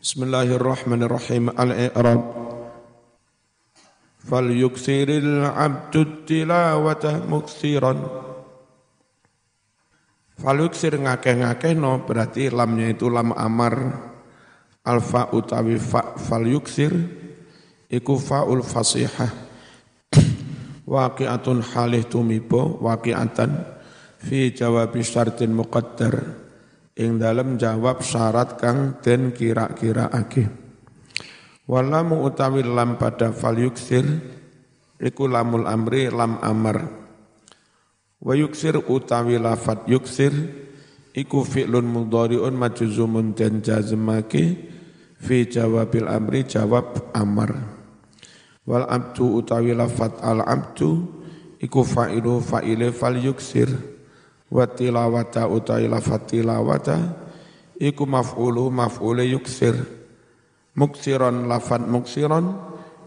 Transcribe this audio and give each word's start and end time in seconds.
Bismillahirrahmanirrahim. 0.00 1.52
Al-i'rab. 1.52 2.24
Falyuksiril 4.24 5.44
abdu 5.44 6.24
tilawata 6.24 7.20
muksiran. 7.28 8.00
Falyuksir 10.40 10.96
ngakeh-ngakeh 10.96 11.76
no 11.76 12.00
berarti 12.08 12.48
lamnya 12.48 12.96
itu 12.96 13.12
lam 13.12 13.36
amar. 13.36 13.76
Alfa 14.88 15.36
utawi 15.36 15.76
fa 15.76 16.16
falyuksir 16.16 16.96
iku 17.92 18.16
faul 18.16 18.64
fasihah. 18.64 19.28
Waqi'atun 20.88 21.60
halih 21.60 22.08
tumibo 22.08 22.80
waqi'atan 22.80 23.52
fi 24.16 24.48
jawabi 24.48 25.04
syartin 25.04 25.52
muqaddar 25.52 26.48
ing 26.98 27.20
dalam 27.20 27.54
jawab 27.60 28.02
syarat 28.02 28.58
kang 28.58 28.98
den 29.02 29.30
kira-kira 29.30 30.10
ake. 30.10 30.50
Walamu 31.70 32.26
utawi 32.26 32.66
lam 32.66 32.98
pada 32.98 33.30
fal 33.30 33.54
yuksir 33.54 34.02
iku 34.98 35.30
lamul 35.30 35.70
amri 35.70 36.10
lam 36.10 36.42
amar. 36.42 36.82
Wa 38.18 38.34
yuksir 38.34 38.74
utawi 38.76 39.38
lafat 39.38 39.86
yuksir 39.86 40.34
iku 41.14 41.46
fi'lun 41.46 41.86
mudhari'un 41.86 42.52
majzumun 42.52 43.38
dan 43.38 43.62
jazmake 43.62 44.58
fi 45.22 45.46
jawabil 45.46 46.10
amri 46.10 46.42
jawab 46.42 47.14
amar. 47.14 47.54
Wal 48.66 48.84
abdu 48.90 49.38
utawi 49.38 49.72
lafat 49.72 50.18
al 50.20 50.42
abdu 50.42 51.06
iku 51.62 51.86
fa'ilu 51.86 52.42
fa'ile 52.42 52.90
fal 52.90 53.14
yuksir 53.14 53.70
wa 54.50 54.66
tilawata 54.66 55.46
utai 55.46 55.86
lafat 55.86 56.34
tilawata 56.34 56.98
iku 57.78 58.04
maf'ulu 58.04 58.68
maf'ule 58.68 59.24
yuksir. 59.30 59.78
Muksiron 60.74 61.46
lafat 61.46 61.86
muksiron 61.86 62.54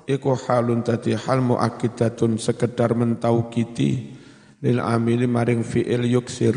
iku 0.07 0.35
halun 0.35 0.83
tadi 0.83 1.15
hal 1.15 1.43
muakkidatun 1.43 2.39
sekedar 2.39 2.95
kiti 3.51 4.15
lil 4.63 4.79
amili 4.79 5.27
maring 5.27 5.61
fi'il 5.67 6.07
yuksir. 6.07 6.55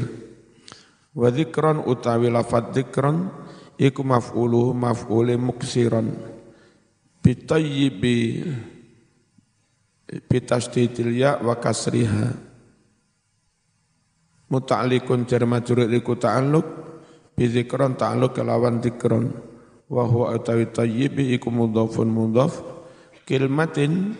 Wa 1.13 1.29
dzikron 1.35 1.83
utawi 1.83 2.31
lafat 2.31 2.71
dzikron 2.71 3.31
iku 3.79 4.07
maf'ulu 4.07 4.71
maf'ule 4.71 5.35
muksiron. 5.35 6.15
Bitayyibi 7.23 8.47
bitasdidil 10.31 11.11
ya 11.11 11.43
wa 11.43 11.59
kasriha 11.59 12.46
muta'alliqun 14.51 15.27
jar 15.27 15.43
majrur 15.47 15.91
iku 15.91 16.15
ta'alluq 16.15 16.67
bi 17.35 17.51
ta'alluq 17.67 18.33
kelawan 18.33 18.79
dzikron 18.81 19.25
wa 19.87 20.03
huwa 20.07 20.35
utawi 20.35 20.67
tayyibi 20.71 21.35
iku 21.39 21.51
mudhafun 21.51 22.11
mudhaf 22.11 22.59
kilmatin 23.27 24.15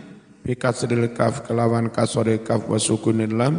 bi 0.47 0.55
kasril 0.55 1.11
kaf 1.15 1.47
kelawan 1.47 1.91
kasore 1.91 2.43
kaf 2.43 2.67
wa 2.71 2.79
sukunil 2.79 3.35
lam 3.35 3.55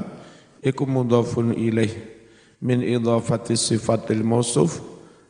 iku 0.63 0.87
mudhafun 0.87 1.55
ilaih. 1.55 2.15
Min 2.57 2.81
idhafati 2.81 3.53
sifatil 3.53 4.25
mausuf 4.25 4.81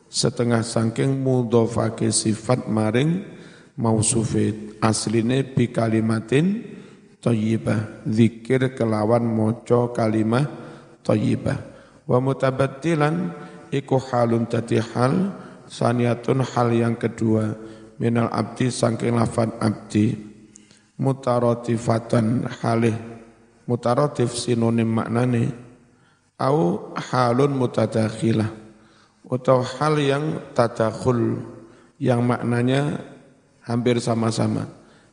setengah 0.08 0.64
sangking 0.64 1.20
mudhafake 1.20 2.08
sifat 2.08 2.64
maring 2.72 3.20
mausufit 3.76 4.80
asline 4.80 5.44
bi 5.44 5.68
kalimatin 5.68 6.64
thayyibah 7.20 8.08
zikir 8.08 8.72
kelawan 8.72 9.28
maca 9.28 9.92
kalimah 9.92 10.67
thayyibah 11.08 11.56
wa 12.04 12.20
mutabattilan 12.20 13.32
iku 13.72 13.96
halun 13.96 14.44
tadi 14.44 14.76
hal 14.76 15.32
saniyatun 15.64 16.44
hal 16.44 16.68
yang 16.68 17.00
kedua 17.00 17.56
minal 17.98 18.30
abdi 18.30 18.70
sangking 18.72 19.18
lafan 19.18 19.52
abdi. 19.58 20.14
Mutarotifatan 20.98 22.50
halih. 22.58 22.96
Mutarotif 23.68 24.34
sinonim 24.34 24.88
maknane. 24.88 25.54
Au 26.38 26.90
halun 26.94 27.52
mutadakhilah. 27.54 28.50
Atau 29.28 29.60
hal 29.60 29.94
yang 30.00 30.24
tadakhul 30.56 31.44
yang 32.00 32.24
maknanya 32.24 33.04
hampir 33.62 34.00
sama-sama. 34.00 34.66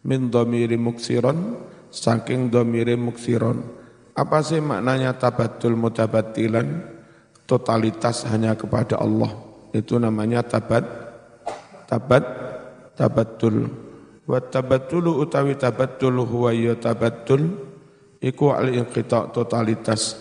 Min 0.05 0.31
domiri 0.31 0.77
muksiron 0.79 1.59
saking 1.89 2.53
domiri 2.53 2.95
muksiron 2.95 3.61
apa 4.15 4.39
sih 4.39 4.63
maknanya 4.63 5.11
tabatul 5.19 5.75
mutabatilan? 5.75 6.95
Totalitas 7.45 8.23
hanya 8.31 8.55
kepada 8.55 8.97
Allah. 8.97 9.29
Itu 9.75 9.99
namanya 9.99 10.41
tabat, 10.41 10.87
tabat, 11.85 12.23
tabatul. 12.95 13.69
Wa 14.25 14.39
tabatulu 14.41 15.21
utawi 15.21 15.53
tabatul 15.59 16.25
huwa 16.25 16.49
ya 16.55 16.73
tabatul 16.73 17.53
iku 18.17 18.57
al 18.57 18.73
inqita 18.73 19.29
totalitas 19.29 20.17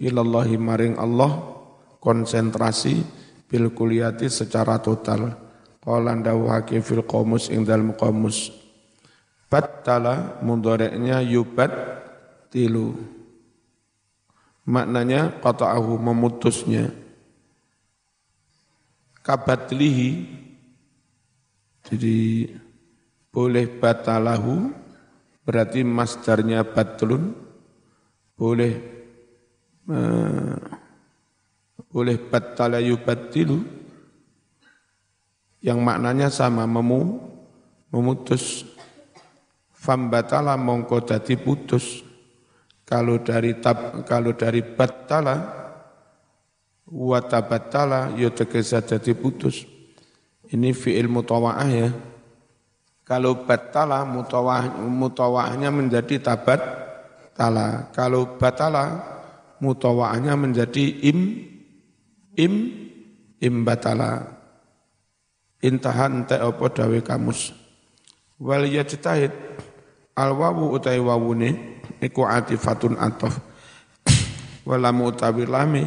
ilallahi 0.00 0.56
maring 0.56 0.96
Allah 0.96 1.52
konsentrasi 2.00 3.04
bil 3.50 3.74
kuliyati 3.74 4.30
secara 4.32 4.80
total. 4.80 5.36
Qala 5.84 6.16
dawuhake 6.16 6.80
fil 6.80 7.04
qamus 7.04 7.52
ing 7.52 7.68
dalem 7.68 7.92
qamus. 7.92 8.48
Battala 9.52 10.40
mudhari'nya 10.40 11.20
yubat 11.20 11.68
tilu 12.48 13.13
Maknanya 14.64 15.44
qata'ahu 15.44 16.00
memutusnya. 16.00 16.88
Kabatlihi 19.24 20.10
jadi 21.84 22.48
boleh 23.28 23.68
batalahu 23.68 24.72
berarti 25.44 25.84
masdarnya 25.84 26.64
batlun. 26.64 27.36
Boleh 28.34 28.72
uh, 29.88 30.58
boleh 31.92 32.16
batala 32.18 32.80
yang 35.62 35.78
maknanya 35.84 36.32
sama 36.32 36.64
memu 36.64 37.20
memutus. 37.92 38.64
Fam 39.76 40.08
batala 40.08 40.56
mongko 40.56 41.04
dadi 41.04 41.36
putus 41.36 42.00
kalau 42.84 43.16
dari 43.24 43.56
tab, 43.64 44.04
kalau 44.04 44.36
dari 44.36 44.60
batala 44.60 45.64
wa 46.84 47.18
tabatala 47.24 48.12
ya 48.20 48.28
tegesa 48.28 48.84
jadi 48.84 49.16
putus. 49.16 49.64
Ini 50.52 50.76
fi'il 50.76 51.08
mutawa'ah 51.08 51.70
ya. 51.72 51.88
Kalau 53.08 53.48
batala 53.48 54.04
mutawah 54.04 54.76
mutawa'ahnya 54.84 55.72
menjadi 55.72 56.20
tabat 56.20 56.60
tala. 57.32 57.88
Kalau 57.96 58.36
batala 58.36 59.00
mutawa'ahnya 59.64 60.36
menjadi 60.36 61.08
im 61.08 61.40
im 62.36 62.54
im 63.40 63.54
batala. 63.64 64.28
Intahan 65.64 66.28
ente 66.28 66.36
apa 66.36 66.64
dawe 66.68 66.98
kamus. 67.00 67.56
Wal 68.36 68.68
yajtahid 68.68 69.32
al 70.12 70.36
wawu 70.36 70.76
utai 70.76 71.00
wawune 71.00 71.73
iku 72.00 72.28
atifatun 72.28 72.98
atof 73.00 73.40
walamu 74.64 75.12
utawi 75.12 75.44
lami 75.44 75.84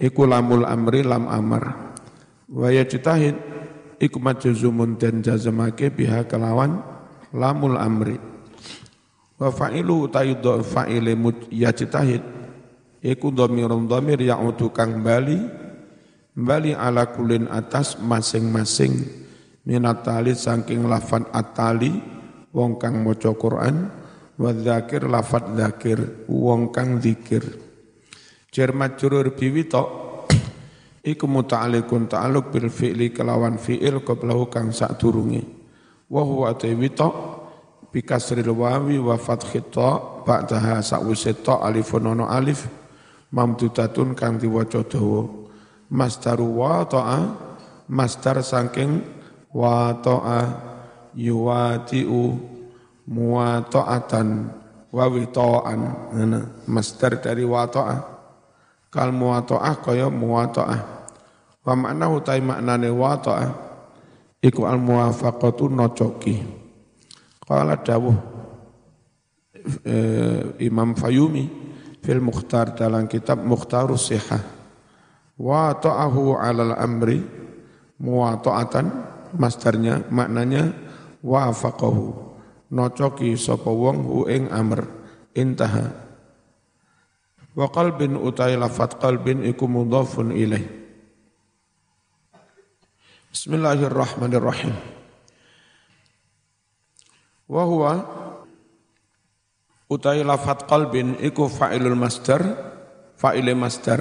iku 0.00 0.24
lamul 0.24 0.64
amri 0.64 1.04
lam 1.04 1.28
amar. 1.28 1.94
Wa 2.48 2.72
yajtahid 2.72 3.36
iku 4.00 4.16
majzumun 4.22 4.96
dan 4.96 5.20
jazamake 5.20 5.92
biha 5.92 6.24
kelawan 6.24 6.80
lamul 7.34 7.76
amri. 7.76 8.16
Wa 9.38 9.54
fa'ilu 9.54 10.10
do 10.40 10.58
fa'ile 10.64 11.14
yajtahid 11.52 12.22
iku 13.04 13.30
dhamirun 13.30 13.86
dhamir 13.86 14.18
ya'udu 14.18 14.74
kang 14.74 15.04
bali 15.04 15.38
bali 16.34 16.74
ala 16.74 17.10
kulin 17.12 17.46
atas 17.46 18.00
masing-masing. 18.00 19.26
Minat 19.68 20.00
tali 20.00 20.32
saking 20.32 20.88
lafan 20.88 21.28
atali 21.28 21.92
wong 22.56 22.80
kang 22.80 23.04
maca 23.04 23.28
Quran 23.36 23.97
wa 24.38 24.54
dzakir 24.54 25.10
lafat 25.10 25.50
dzakir 25.58 26.30
wong 26.30 26.70
kang 26.70 27.02
zikir 27.02 27.42
jar 28.54 28.70
majrur 28.72 29.34
biwita 29.34 30.08
iku 31.08 31.24
muta'alliqun 31.24 32.10
ta'alluq 32.10 32.52
bil 32.52 32.68
fi'li 32.68 33.14
kelawan 33.14 33.56
fi'il 33.56 34.04
qablahu 34.04 34.52
kang 34.52 34.74
sadurunge. 34.74 35.40
Wa 36.08 36.24
huwa 36.24 36.52
tawita 36.56 37.08
bi 37.92 38.00
kasril 38.04 38.52
wawi 38.52 39.00
wa 39.00 39.16
fathhi 39.16 39.64
ta 39.72 40.00
ba'daha 40.24 40.84
sa'wise 40.84 41.40
ta 41.40 41.60
alifun 41.64 42.12
ono 42.12 42.28
alif. 42.28 42.68
Mamdudatun 43.28 44.16
kang 44.16 44.40
diwaca 44.40 44.80
dawa 44.88 45.28
masdaru 45.92 46.48
wa 46.48 46.84
ta'a 46.88 47.20
masdar 47.92 48.40
saking 48.40 49.04
wa 49.52 49.92
ta'a 50.00 50.40
yuwati'u 51.12 52.20
muwata'atan 53.08 54.28
wa 54.92 55.04
wita'an. 55.08 55.80
Ngene 56.12 56.38
masdar 56.68 57.18
dari 57.18 57.42
wata'a. 57.42 57.96
Kal 58.92 59.10
muwata'ah 59.12 59.74
kaya 59.80 60.12
muwata'ah. 60.12 60.80
Wa 61.64 61.72
makna 61.76 62.06
utai 62.12 62.40
maknane 62.44 62.92
wata'a. 62.92 63.46
Iku 64.44 64.68
al 64.68 64.78
muwafaqatu 64.78 65.72
nocoki. 65.72 66.36
Qala 67.42 67.80
dawuh 67.80 68.16
eh, 69.88 70.62
Imam 70.62 70.92
Fayumi 70.92 71.48
fil 72.04 72.20
Mukhtar 72.20 72.76
dalam 72.76 73.08
kitab 73.08 73.40
Mukhtarus 73.40 74.12
Sihah. 74.12 74.44
Wa 75.38 75.72
ta'ahu 75.72 76.36
alal 76.36 76.76
amri 76.76 77.24
muwata'atan 77.98 78.86
masdarnya 79.36 80.06
maknanya 80.08 80.72
wafaqahu 81.20 82.27
nocoki 82.68 83.36
sapa 83.36 83.68
wong 83.68 84.04
hu 84.04 84.18
ing 84.28 84.48
amr 84.52 84.84
intaha. 85.32 85.88
Wa 87.58 87.66
qalbin 87.74 88.14
utai 88.14 88.54
lafat 88.54 89.02
qalbin 89.02 89.42
iku 89.42 89.66
mudhafun 89.66 90.30
ilaih. 90.30 90.62
Bismillahirrahmanirrahim. 93.34 94.72
Wa 97.48 97.62
huwa 97.66 97.92
utai 99.90 100.22
lafat 100.22 100.68
qalbin 100.68 101.18
iku 101.18 101.50
fa'ilul 101.50 101.98
masdar 101.98 102.44
fa'ile 103.18 103.56
masdar. 103.58 104.00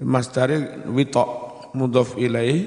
Masdare 0.00 0.88
witok 0.88 1.28
mudhaf 1.76 2.16
ilaih 2.16 2.64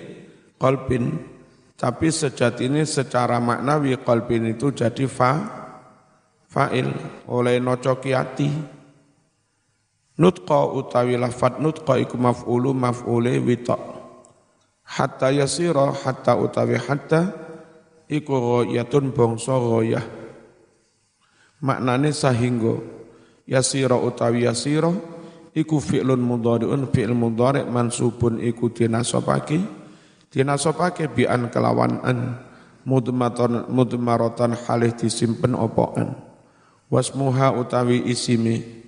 qalbin 0.61 1.32
tapi 1.73 2.13
sejatinya 2.13 2.85
secara 2.85 3.41
maknawi 3.41 3.97
qalbin 4.01 4.53
itu 4.53 4.69
jadi 4.71 5.05
fa 5.09 5.31
fa'il. 6.53 6.87
Oleh 7.25 7.57
nocoki 7.57 8.13
hati 8.13 8.49
nutqa 10.21 10.69
utawi 10.69 11.17
lafat 11.17 11.57
nutqa 11.57 11.97
iku 11.97 12.15
maf'ulu 12.21 12.77
maf'ule 12.77 13.41
witok 13.41 13.81
hatta 14.85 15.33
yasira 15.33 15.89
hatta 15.89 16.37
utawi 16.37 16.77
hatta 16.77 17.33
iku 18.05 18.69
ghayatun 18.69 19.09
bangsa 19.09 19.57
ghayah 19.57 20.05
maknane 21.65 22.13
sahingga 22.13 22.77
yasira 23.49 23.97
utawi 23.97 24.45
yasira 24.45 24.93
iku 25.57 25.81
fi'lun 25.81 26.21
mudhari'un 26.21 26.85
fi'il 26.93 27.17
mudhari' 27.17 27.65
mansubun 27.65 28.37
iku 28.37 28.69
dinasabake 28.69 29.82
dinasabake 30.33 31.13
bi 31.13 31.29
an 31.29 31.53
kelawan 31.53 32.01
an 32.01 32.41
mudmatan 32.83 33.69
mudmaratan 33.69 34.57
halih 34.65 34.91
disimpen 34.97 35.53
opoan 35.53 36.17
wasmuha 36.89 37.53
utawi 37.53 38.01
isimi 38.09 38.83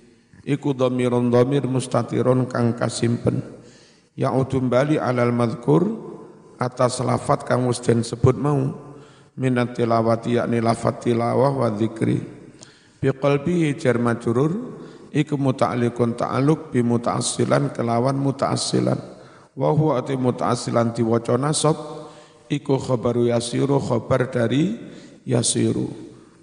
iku 0.46 0.70
dhamirun 0.70 1.28
dhamir 1.28 1.66
mustatirun 1.66 2.46
kang 2.46 2.78
kasimpen. 2.78 3.42
Ya'udum 4.16 4.70
bali 4.70 4.96
alal 4.96 5.34
madhkur 5.34 5.84
atas 6.56 7.02
lafat 7.04 7.44
kang 7.44 7.68
wis 7.68 7.82
sebut 7.84 8.38
mau 8.38 8.72
minat 9.36 9.76
tilawati 9.76 10.40
yakni 10.40 10.62
lafat 10.62 11.04
tilawah 11.04 11.52
wa 11.52 11.68
dzikri. 11.68 12.22
Bi 12.96 13.12
qalbihi 13.12 13.76
jar 13.76 14.00
iku 15.12 15.34
muta'alliqun 15.36 16.16
ta'alluq 16.16 16.72
bi 16.72 16.80
muta'assilan 16.80 17.76
kelawan 17.76 18.16
muta'assilan 18.16 19.15
wa 19.56 19.72
huwa 19.72 20.04
ati 20.04 20.14
muta'assilan 20.20 20.92
diwaca 20.92 21.40
nasab 21.40 21.74
iku 22.52 22.76
khabaru 22.76 23.32
yasiru 23.32 23.80
khabar 23.80 24.28
dari 24.28 24.76
yasiru. 25.24 25.88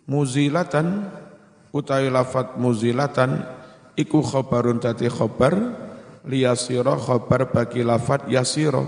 Muzilatan 0.10 1.08
utai 1.72 2.10
lafat 2.10 2.60
muzilatan 2.60 3.46
iku 3.96 4.20
khabarun 4.20 4.82
tati 4.82 5.08
khabar 5.08 5.56
liyasira 6.28 6.98
khabar 6.98 7.54
bagi 7.54 7.86
lafat 7.86 8.28
yasira. 8.28 8.84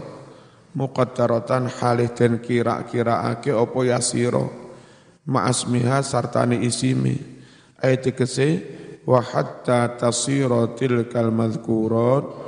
Muqaddaratan 0.75 1.71
halih 1.71 2.12
den 2.12 2.44
kira-kiraake 2.44 3.56
opo 3.56 3.88
yasira. 3.88 4.44
Ma'asmiha 5.24 6.04
sartani 6.04 6.68
isimi 6.68 7.16
ayat 7.80 8.12
kese 8.12 8.60
wa 9.07 9.24
hatta 9.24 9.95
tasira 9.95 10.75
tilkal 10.75 11.31
madhkurat 11.31 12.44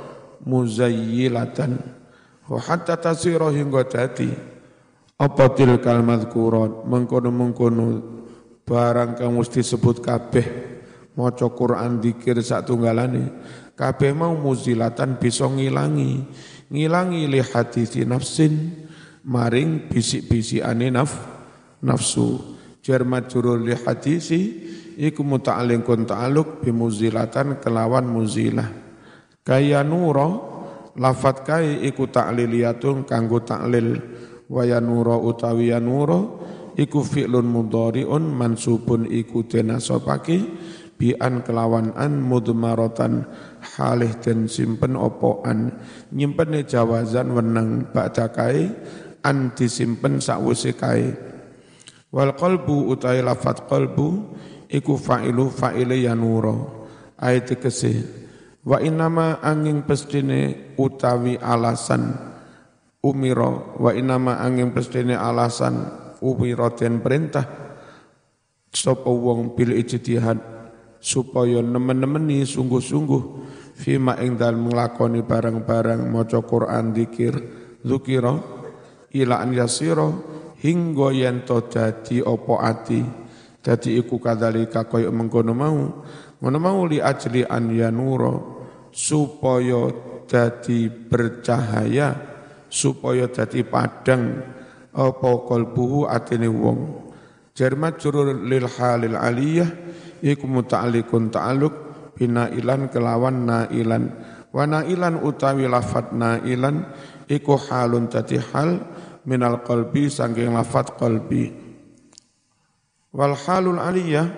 muzayyilatan 0.48 1.76
wa 2.48 2.58
hatta 2.58 2.96
tasira 2.96 3.52
hingga 3.52 3.84
dadi. 3.84 4.32
Apa 5.18 5.52
tilkal 5.52 6.00
madhkurat? 6.00 6.88
Mengkono-mengkono 6.88 7.86
barang 8.64 9.18
kang 9.20 9.36
mesti 9.36 9.60
disebut 9.60 10.00
kabeh. 10.00 10.46
Maca 11.18 11.50
Quran 11.50 11.98
dikir 11.98 12.38
sak 12.38 12.70
tunggalane 12.70 13.26
kabeh 13.74 14.14
mau 14.14 14.38
muzilatan 14.38 15.18
bisa 15.18 15.50
ngilangi. 15.50 16.22
Ngilangi 16.70 17.26
li 17.26 17.42
nafsin 18.06 18.54
maring 19.26 19.90
bisik-bisikane 19.90 20.94
naf 20.94 21.10
nafsu. 21.82 22.56
Jar 22.78 23.02
majrur 23.02 23.58
li 23.58 23.74
hadisi 23.74 24.40
iku 24.94 25.26
muta'alliqun 25.26 26.06
ta'alluq 26.06 26.62
bimuzilatan 26.62 27.58
kelawan 27.58 28.06
muzilah 28.06 28.87
kaya 29.48 29.80
nuro 29.80 30.28
lafat 31.00 31.48
kai 31.48 31.80
iku 31.88 32.12
ta'liliyatun 32.12 33.08
kanggo 33.08 33.40
ta'lil. 33.40 33.88
Wa 34.48 34.64
yanuro 34.64 35.28
utawi 35.28 35.68
yanuro 35.68 36.40
iku 36.72 37.04
fi'lun 37.04 37.44
mudhari'un 37.44 38.32
mansubun 38.32 39.04
iku 39.04 39.44
denasopake 39.44 40.40
bi 40.96 41.12
an 41.20 41.44
kelawan 41.44 41.92
an 41.92 42.24
mudmaratan 42.24 43.28
halih 43.76 44.08
den 44.24 44.48
simpen 44.48 44.96
opo 44.96 45.44
an 45.44 45.76
nyimpene 46.16 46.64
jawazan 46.64 47.36
wenang 47.36 47.92
ba'da 47.92 48.32
kai 48.32 48.72
an 49.20 49.52
disimpen 49.52 50.16
sakwise 50.16 50.72
kai 50.74 51.12
wal 52.08 52.32
qalbu 52.32 52.88
utai 52.88 53.20
lafat 53.20 53.68
qalbu 53.68 54.32
iku 54.72 54.96
fa'ilu 54.96 55.52
fa'ile 55.52 56.02
yanuro 56.02 56.88
ayat 57.20 57.52
kese 57.60 58.17
wa 58.68 58.76
inama 58.84 59.40
angin 59.40 59.80
pestine 59.88 60.76
utawi 60.76 61.40
alasan 61.40 62.12
umiro 63.00 63.80
wa 63.80 63.96
inama 63.96 64.36
angin 64.44 64.76
pestine 64.76 65.16
alasan 65.16 65.88
umiro 66.20 66.68
den 66.76 67.00
perintah 67.00 67.48
sapa 68.68 69.08
wong 69.08 69.56
bil 69.56 69.72
ijtihad 69.72 70.36
supaya 71.00 71.64
nemen-nemeni 71.64 72.44
sungguh-sungguh 72.44 73.22
fima 73.72 74.20
ing 74.20 74.36
dalem 74.36 74.68
nglakoni 74.68 75.24
barang-barang 75.24 76.04
maca 76.12 76.44
Quran 76.44 76.92
dikir 76.92 77.32
zukira 77.80 78.36
ila 79.16 79.40
an 79.40 79.56
yasira 79.56 80.12
hingga 80.60 81.08
yen 81.14 81.46
to 81.46 81.64
dadi 81.70 82.20
apa 82.20 82.54
ati. 82.60 83.00
Dadi 83.58 83.98
iku 83.98 84.22
kadzalika 84.22 84.86
kaya 84.86 85.10
mengkono 85.10 85.52
mau, 85.54 86.02
ngono 86.38 86.58
mau 86.62 86.86
li 86.86 87.02
ajli 87.02 87.42
an 87.42 87.70
yanuro 87.74 88.57
supaya 88.90 89.92
dadi 90.28 90.88
bercahaya, 90.88 92.14
supaya 92.68 93.28
dadi 93.28 93.64
padang 93.64 94.42
apa 94.92 95.30
kalbuhu 95.46 96.08
atine 96.08 96.50
wong. 96.50 97.08
Jarmat 97.54 97.98
jurur 97.98 98.30
lil 98.34 98.70
halil 98.70 99.18
aliyah 99.18 99.70
iku 100.22 100.46
muta'alliqun 100.46 101.34
ta'alluq 101.34 101.74
binailan 102.14 102.90
kelawan 102.90 103.46
nailan 103.46 104.14
wa 104.54 104.62
nailan 104.66 105.18
utawi 105.22 105.66
lafat 105.66 106.14
nailan 106.14 106.86
iku 107.26 107.58
halun 107.58 108.06
dadi 108.06 108.38
hal 108.38 108.82
minal 109.26 109.62
qalbi 109.66 110.06
saking 110.06 110.54
lafat 110.54 110.94
qalbi 110.98 111.68
Wal 113.08 113.34
halul 113.34 113.80
aliyah 113.80 114.28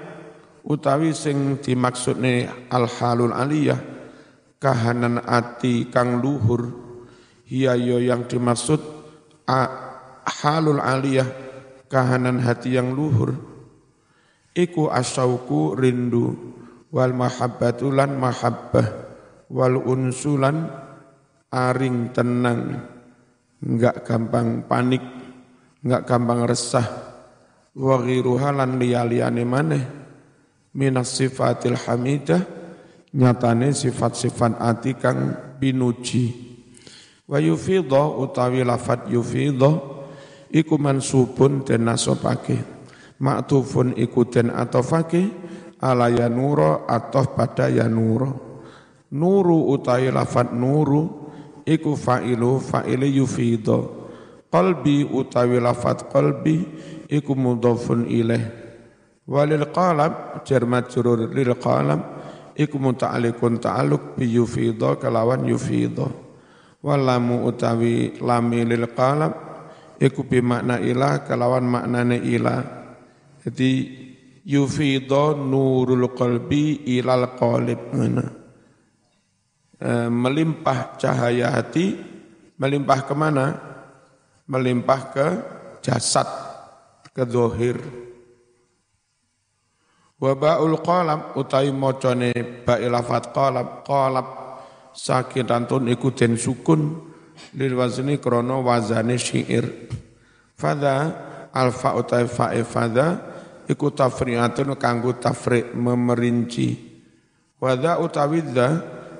utawi 0.62 1.10
sing 1.10 1.58
dimaksudne 1.58 2.46
al 2.70 2.86
halul 2.86 3.34
aliyah 3.34 3.89
kahanan 4.60 5.18
ati 5.24 5.88
kang 5.88 6.20
luhur. 6.20 6.70
Hiya 7.50 7.74
yo 7.74 7.98
yang 7.98 8.30
dimaksud 8.30 8.78
a, 9.48 9.60
halul 10.22 10.78
aliyah 10.78 11.26
kahanan 11.90 12.38
hati 12.38 12.78
yang 12.78 12.94
luhur. 12.94 13.34
Iku 14.54 14.86
asyauku 14.92 15.74
rindu 15.74 16.36
wal 16.94 17.10
mahabbatulan 17.16 18.14
mahabbah 18.14 18.86
wal 19.50 19.80
unsulan 19.82 20.70
aring 21.50 22.14
tenang. 22.14 22.86
Enggak 23.60 24.06
gampang 24.06 24.62
panik 24.70 25.02
enggak 25.82 26.06
gampang 26.06 26.46
resah. 26.46 26.86
Wa 27.74 27.98
ghiruha 27.98 28.54
lan 28.54 28.78
maneh. 28.78 29.98
Minas 30.70 31.18
sifatil 31.18 31.74
hamidah 31.74 32.59
nyatane 33.14 33.74
sifat-sifat 33.74 34.58
ati 34.62 34.94
kang 34.94 35.34
binuji. 35.58 36.50
Wa 37.30 37.38
yufidha 37.38 38.10
utawi 38.18 38.66
lafat 38.66 39.06
yufidha 39.06 39.78
iku 40.50 40.74
mansubun 40.78 41.62
den 41.62 41.86
nasabake. 41.86 42.58
Maktufun 43.20 43.94
iku 44.00 44.24
den 44.26 44.48
atofake 44.50 45.28
ala 45.78 46.08
yanura 46.08 46.88
atof 46.88 47.36
pada 47.36 47.68
yanura 47.68 48.32
nuru 49.12 49.74
utawi 49.74 50.08
lafat 50.08 50.54
nuru 50.56 51.28
iku 51.66 51.94
fa'ilu 51.98 52.58
fa'ile 52.62 53.06
yufidha. 53.06 53.78
Qalbi 54.50 55.06
utawi 55.06 55.62
lafat 55.62 56.10
qalbi 56.10 56.66
iku 57.06 57.38
mudhafun 57.38 58.10
ilaih 58.10 58.42
walil 59.30 59.70
qalam 59.70 60.42
jar 60.42 60.66
majrur 60.66 61.30
lil 61.30 61.54
iku 62.60 62.76
muta'alliqun 62.76 63.56
ta'alluq 63.56 64.20
bi 64.20 64.36
yufidha 64.36 65.00
kalawan 65.00 65.48
yufidha. 65.48 66.04
Walamu 66.84 67.48
utawi 67.48 68.20
lami 68.20 68.68
lil 68.68 68.84
qalam 68.92 69.32
iku 69.96 70.24
bi 70.28 70.44
makna 70.44 70.76
ilah 70.80 71.24
kalawan 71.24 71.64
maknane 71.64 72.20
ilah 72.20 72.60
jadi 73.40 73.72
yufidha 74.44 75.36
nurul 75.36 76.12
qalbi 76.12 76.88
ilal 76.88 77.36
qalib 77.36 77.80
e, 77.92 79.90
melimpah 80.08 80.96
cahaya 80.96 81.52
hati 81.52 81.96
melimpah 82.56 83.00
ke 83.04 83.12
mana 83.12 83.46
melimpah 84.50 85.00
ke 85.14 85.26
jasad, 85.78 86.26
ke 87.14 87.22
zohir. 87.22 87.78
Wabaul 90.20 90.76
qalam 90.84 91.32
utai 91.32 91.72
mocone 91.72 92.36
ba'i 92.60 92.92
lafat 92.92 93.32
qalam, 93.32 93.80
qalab 93.80 94.28
sakitantun 94.92 95.88
iku 95.88 96.12
den 96.12 96.36
sukun 96.36 97.00
lil 97.56 97.72
wazni 97.72 98.20
krono 98.20 98.60
wazane 98.60 99.16
syair. 99.16 99.64
Fadha 100.60 101.48
alfa 101.56 101.96
utai 101.96 102.28
fa'i 102.28 102.60
fadha 102.68 103.16
iku 103.64 103.96
tafri'atun 103.96 104.76
kanggo 104.76 105.16
tafri' 105.16 105.72
memerinci. 105.72 106.68
Wadha 107.56 107.96
utawi 107.96 108.44
dha 108.44 108.68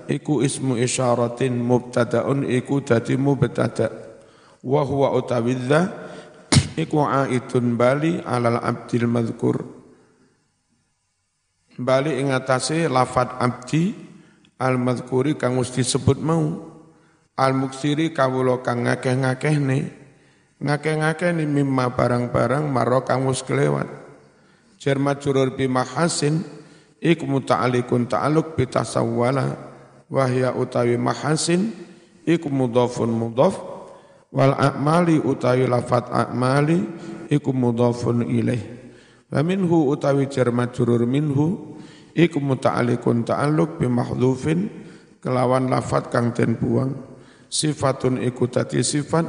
iku 0.04 0.44
ismu 0.44 0.76
isyaratin 0.76 1.56
mubtada'un 1.64 2.44
iku 2.44 2.84
dadi 2.84 3.16
mubtada' 3.16 3.88
wa 4.60 4.84
huwa 4.84 5.16
utawidza 5.16 5.88
iku 6.76 7.08
aitun 7.08 7.80
bali 7.80 8.20
alal 8.20 8.60
abdil 8.60 9.08
madhkur 9.08 9.79
bali 11.80 12.20
ing 12.20 12.36
atase 12.36 12.84
lafat 12.86 13.40
abdi 13.40 13.96
al 14.60 14.76
madhkuri 14.76 15.40
kang 15.40 15.56
mesti 15.56 15.80
disebut 15.80 16.20
mau 16.20 16.68
al 17.40 17.56
muksiri 17.56 18.12
kawula 18.12 18.60
kang 18.60 18.84
ngakeh-ngakehne 18.84 20.00
ngakeh-ngakehne 20.60 21.48
mimma 21.48 21.96
barang-barang 21.96 22.68
maro 22.68 23.00
kang 23.02 23.24
wis 23.24 23.40
kelewat. 23.40 23.88
Jar 24.80 25.00
majrur 25.00 25.56
bi 25.56 25.68
mahasin 25.68 26.44
iku 27.00 27.24
muta'alliqun 27.24 28.08
ta'alluq 28.08 28.56
bi 28.56 28.64
tasawwala 28.68 29.56
wahya 30.08 30.52
utawi 30.56 30.96
mahasin 31.00 31.72
iku 32.24 32.48
mudhafun 32.48 33.12
mudhaf 33.12 33.56
wal 34.32 34.56
a'mali 34.56 35.20
utawi 35.20 35.68
lafat 35.68 36.08
a'mali 36.08 36.80
iku 37.28 37.52
mudhafun 37.52 38.24
wa 39.30 39.40
minhu 39.46 39.94
utawi 39.94 40.26
jar 40.26 40.50
minhu 40.50 41.78
iku 42.14 42.38
muta'alliqun 42.42 43.22
ta'alluq 43.22 43.78
bi 43.78 43.86
mahdhufin 43.86 44.66
kelawan 45.22 45.70
lafat 45.70 46.10
kang 46.10 46.34
den 46.34 46.58
buang. 46.58 46.92
Sifatun 47.50 48.22
iku 48.22 48.46
tati 48.46 48.82
sifat 48.82 49.26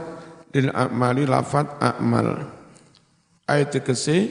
lil 0.53 0.69
a'mali 0.69 1.25
lafat 1.25 1.81
a'mal. 1.81 2.49
Ayat 3.49 3.81
kese 3.81 4.29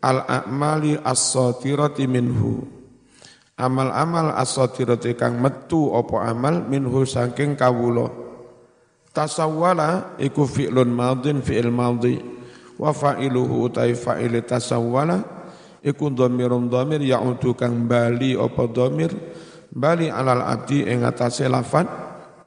al 0.00 0.24
a'mali 0.24 0.96
as-satirati 1.00 2.08
minhu. 2.08 2.76
Amal-amal 3.56 4.36
as-satirati 4.36 5.16
kang 5.16 5.40
metu 5.40 5.88
opo 5.88 6.20
amal 6.20 6.68
minhu 6.68 7.08
saking 7.08 7.56
kawula. 7.56 8.12
Tasawwala 9.16 10.20
iku 10.20 10.44
fi'lun 10.44 10.92
madin 10.92 11.40
fi'il 11.40 11.72
madhi 11.72 12.35
wa 12.76 12.92
fa'iluhu 12.92 13.68
utai 13.68 13.96
fa'il 13.96 14.36
tasawwala 14.44 15.24
iku 15.80 16.12
dhamirun 16.12 16.68
dhamir 16.68 17.00
ya'udu 17.00 17.56
kang 17.56 17.88
bali 17.88 18.36
apa 18.36 18.68
dhamir 18.68 19.12
bali 19.72 20.12
alal 20.12 20.44
abdi 20.44 20.84
ing 20.84 21.04
atase 21.04 21.48
lafat 21.48 21.88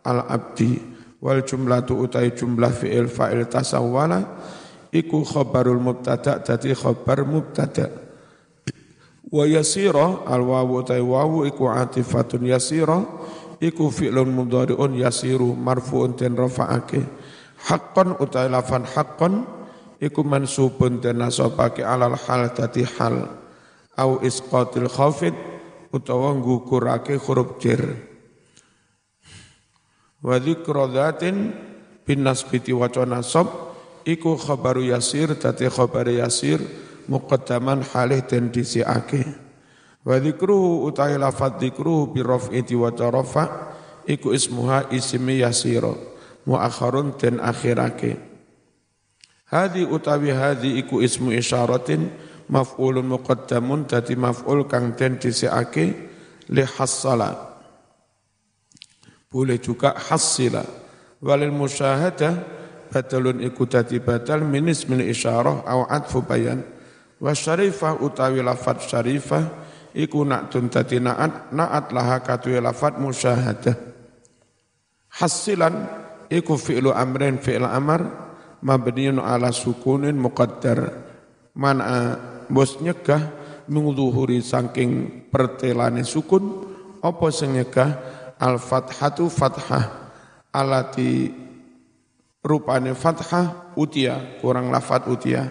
al 0.05 0.25
abdi. 0.25 0.98
Wal 1.19 1.43
jumlatu 1.43 2.00
utai 2.00 2.31
jumlah 2.31 2.71
fi'il 2.71 3.12
fa'il 3.12 3.43
tasawwala 3.51 4.24
iku 4.88 5.27
khabarul 5.27 5.83
mubtada 5.83 6.39
dadi 6.39 6.71
khabar 6.71 7.27
mubtada. 7.27 7.91
Wa 9.27 9.43
yasira 9.43 10.24
al 10.24 10.41
wawu 10.48 10.79
utai 10.79 11.03
wawu 11.03 11.43
iku 11.43 11.67
atifatun 11.67 12.48
yasira 12.48 13.03
iku 13.59 13.91
fi'lun 13.91 14.31
mudhari'un 14.31 14.95
yasiru 14.95 15.53
marfu'un 15.59 16.15
den 16.15 16.39
rafa'ake 16.39 17.03
haqqan 17.67 18.15
utai 18.15 18.48
lafan 18.48 18.88
haqqan 18.88 19.43
iku 20.00 20.24
mansubun 20.24 21.03
nasabake 21.03 21.84
alal 21.84 22.15
hal 22.15 22.50
dadi 22.56 22.88
hal. 22.98 23.27
Au 24.00 24.24
isqatil 24.24 24.88
khafid 24.88 25.36
utawa 25.91 26.32
ngukurake 26.39 27.20
huruf 27.20 27.60
jer 27.60 27.84
wa 30.24 30.36
dzikra 30.39 30.88
dzatin 30.91 31.51
bin 32.03 32.24
nasbiti 32.24 32.75
waca 32.75 33.03
nasab 33.08 33.48
iku 34.03 34.36
khabaru 34.36 34.88
yasir 34.88 35.36
dadi 35.36 35.68
khabar 35.72 36.08
yasir 36.08 36.63
muqaddaman 37.10 37.84
halih 37.91 38.22
den 38.24 38.53
disiake. 38.53 39.25
Wa 40.06 40.15
dzikruhu 40.15 40.88
utai 40.88 41.20
lafat 41.20 41.60
dzikruhu 41.60 42.15
bi 42.15 42.24
raf'i 42.24 42.63
wa 42.77 42.88
rafa 42.94 43.75
iku 44.08 44.32
ismuha 44.32 44.88
ismi 44.96 45.44
yasira 45.44 45.91
muakharun 46.48 47.20
den 47.20 47.44
akhirake. 47.44 48.28
Hadi 49.50 49.82
utawi 49.82 50.29
hadi 50.29 50.77
iku 50.77 51.01
ismu 51.01 51.34
isyaratin 51.34 52.13
maf'ulun 52.53 53.10
muqaddamun 53.10 53.89
dadi 53.89 54.13
maf'ul 54.13 54.70
kang 54.70 54.94
den 54.94 55.18
disiake 55.18 55.86
li 56.53 56.63
hassala. 56.65 57.58
Boleh 59.29 59.58
juga 59.58 59.98
hassila. 59.98 60.62
Walil 61.20 61.53
musyahadah 61.53 62.34
badalun 62.94 63.41
iku 63.41 63.65
dadi 63.65 63.98
badal 63.98 64.46
min 64.46 64.70
ismil 64.70 65.01
isyarah 65.01 65.65
au 65.65 65.86
adfu 65.89 66.22
bayan. 66.22 66.62
Wa 67.18 67.34
syarifah 67.34 68.00
utawi 68.06 68.46
lafat 68.46 68.86
syarifah 68.86 69.44
iku 69.98 70.22
nak 70.25 70.53
tun 70.53 70.70
dadi 70.70 71.01
naat 71.01 71.50
naat 71.50 71.89
laha 71.89 72.22
katuya 72.22 72.62
lafat 72.62 73.01
musyahadah 73.01 73.75
hasilan 75.10 75.89
iku 76.29 76.56
fi'lu 76.56 76.94
amrin 76.94 77.41
fi'l 77.41 77.65
amar 77.65 78.28
mabniun 78.63 79.20
ala 79.20 79.51
sukunin 79.51 80.16
muqaddar. 80.16 81.08
Mana 81.56 82.16
bos 82.48 82.80
nyegah 82.80 83.20
mengzuhuri 83.68 84.39
saking 84.39 85.25
pertelane 85.28 86.08
sukun? 86.08 86.66
Apa 87.00 87.32
sing 87.32 87.56
nyegah? 87.56 87.89
Al 88.39 88.60
fathatu 88.60 89.28
fathah. 89.28 90.12
Alati 90.56 91.30
rupane 92.44 92.96
fathah 92.96 93.75
utia. 93.75 94.39
Kurang 94.39 94.72
lafat 94.72 95.08
utia. 95.12 95.44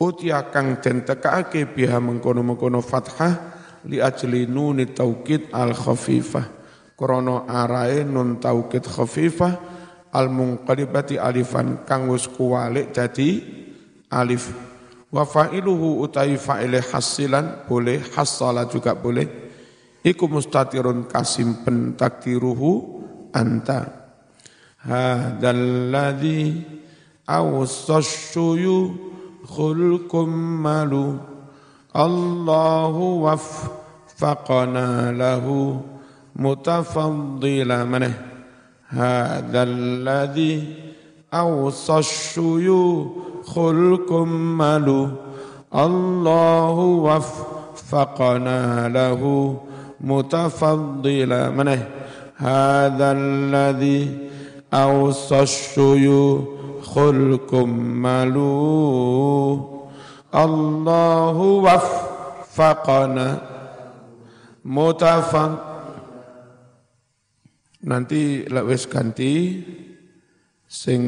Utia 0.00 0.48
kang 0.48 0.80
den 0.80 1.04
tekake 1.04 1.68
biha 1.68 2.00
mengkono-mengkono 2.00 2.80
fathah 2.80 3.60
li 3.84 4.00
ajli 4.00 4.44
nuni 4.44 4.92
taukid 4.92 5.52
al 5.52 5.72
khafifah 5.72 6.44
krono 7.00 7.48
arae 7.48 8.04
nun 8.04 8.36
taukid 8.36 8.84
khafifah 8.84 9.79
al 10.10 10.26
munqalibati 10.30 11.18
alifan 11.18 11.86
kang 11.86 12.10
wis 12.10 12.26
kuwalik 12.26 12.90
dadi 12.94 13.40
alif. 14.10 14.50
Wa 15.10 15.26
fa'iluhu 15.26 16.06
utai 16.06 16.38
fa'ile 16.38 16.82
hasilan 16.82 17.66
boleh 17.66 17.98
hasala 18.14 18.66
juga 18.70 18.94
boleh. 18.94 19.26
Iku 20.06 20.30
mustatirun 20.30 21.10
kasimpen 21.10 21.98
takdiruhu 21.98 23.02
anta. 23.34 23.90
Hadzal 24.80 25.90
ladzi 25.90 26.62
awsasyu 27.26 28.78
khulqum 29.44 30.30
malu. 30.62 31.18
Allahu 31.90 33.26
wafaqana 33.26 35.10
lahu 35.10 35.82
mutafaddilan. 36.38 37.82
Maneh. 37.90 38.14
هذا 38.90 39.62
الذي 39.62 40.74
أوصى 41.34 41.98
الشيوخ 41.98 43.58
الكمل. 43.58 44.88
الله 45.74 46.76
وفقنا 47.06 48.88
له 48.88 49.22
متفضلا. 50.00 51.50
منه 51.50 51.88
هذا 52.36 53.12
الذي 53.12 54.18
أوصى 54.74 55.40
الشيوخ 55.40 56.50
malu 58.02 58.50
Allahu 60.34 61.62
waffaqana 61.66 63.42
mutafan 64.66 65.69
nanti 67.80 68.44
lewis 68.44 68.84
ganti 68.84 69.64
sing 70.68 71.02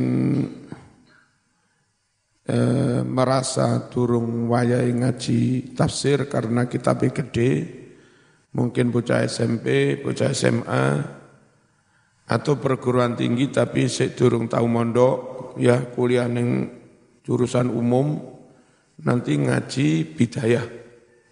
eh, 2.49 3.01
merasa 3.05 3.87
durung 3.93 4.49
wayai 4.49 4.91
ngaji 4.91 5.73
tafsir 5.77 6.27
karena 6.27 6.67
kitabnya 6.67 7.13
gede, 7.13 7.51
mungkin 8.57 8.89
bocah 8.89 9.23
SMP, 9.29 10.01
bocah 10.01 10.33
SMA, 10.33 10.87
atau 12.27 12.55
perguruan 12.57 13.15
tinggi 13.15 13.53
tapi 13.53 13.87
saya 13.87 14.17
durung 14.17 14.49
tahu 14.49 14.67
mondok, 14.67 15.19
ya 15.61 15.93
kuliah 15.93 16.27
neng 16.27 16.81
jurusan 17.23 17.69
umum, 17.69 18.19
nanti 19.05 19.37
ngaji 19.37 20.17
bidayah, 20.17 20.67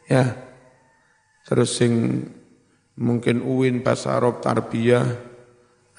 ya. 0.07 0.25
Terus 1.41 1.83
sing 1.83 2.23
mungkin 3.01 3.43
UIN 3.43 3.83
bahasa 3.83 4.15
Arab 4.15 4.39
tarbiyah 4.45 5.30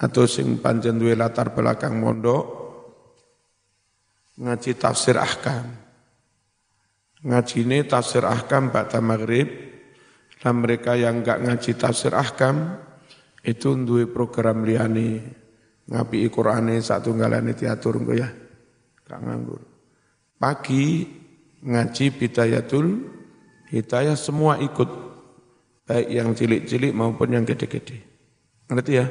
atau 0.02 0.26
sing 0.26 0.58
panjen 0.58 0.98
duwe 0.98 1.14
latar 1.14 1.54
belakang 1.54 1.94
mondok 1.94 2.44
ngaji 4.42 4.74
tafsir 4.74 5.14
ahkam. 5.14 5.78
Ngaji 7.22 7.56
ini 7.62 7.78
tafsir 7.86 8.26
ahkam 8.26 8.74
ba'da 8.74 8.98
maghrib, 8.98 9.46
dan 10.42 10.58
mereka 10.58 10.98
yang 10.98 11.22
enggak 11.22 11.38
ngaji 11.38 11.70
tafsir 11.78 12.10
ahkam, 12.18 12.82
itu 13.46 13.78
duwe 13.78 14.10
program 14.10 14.66
liani 14.66 15.22
ngapi 15.86 16.26
Qur'ane 16.26 16.82
satu 16.82 17.14
ngalane 17.14 17.54
diatur 17.54 18.02
engko 18.02 18.14
ya. 18.18 18.26
Gak 19.06 19.20
nganggur. 19.22 19.62
Pagi 20.34 21.06
ngaji 21.62 22.04
bidayatul 22.18 22.86
hidayah 23.70 24.18
semua 24.18 24.58
ikut 24.58 24.90
baik 25.86 26.08
yang 26.10 26.34
cilik-cilik 26.34 26.90
maupun 26.90 27.38
yang 27.38 27.46
gede-gede. 27.46 28.02
Ngerti 28.66 28.92
ya? 28.98 29.06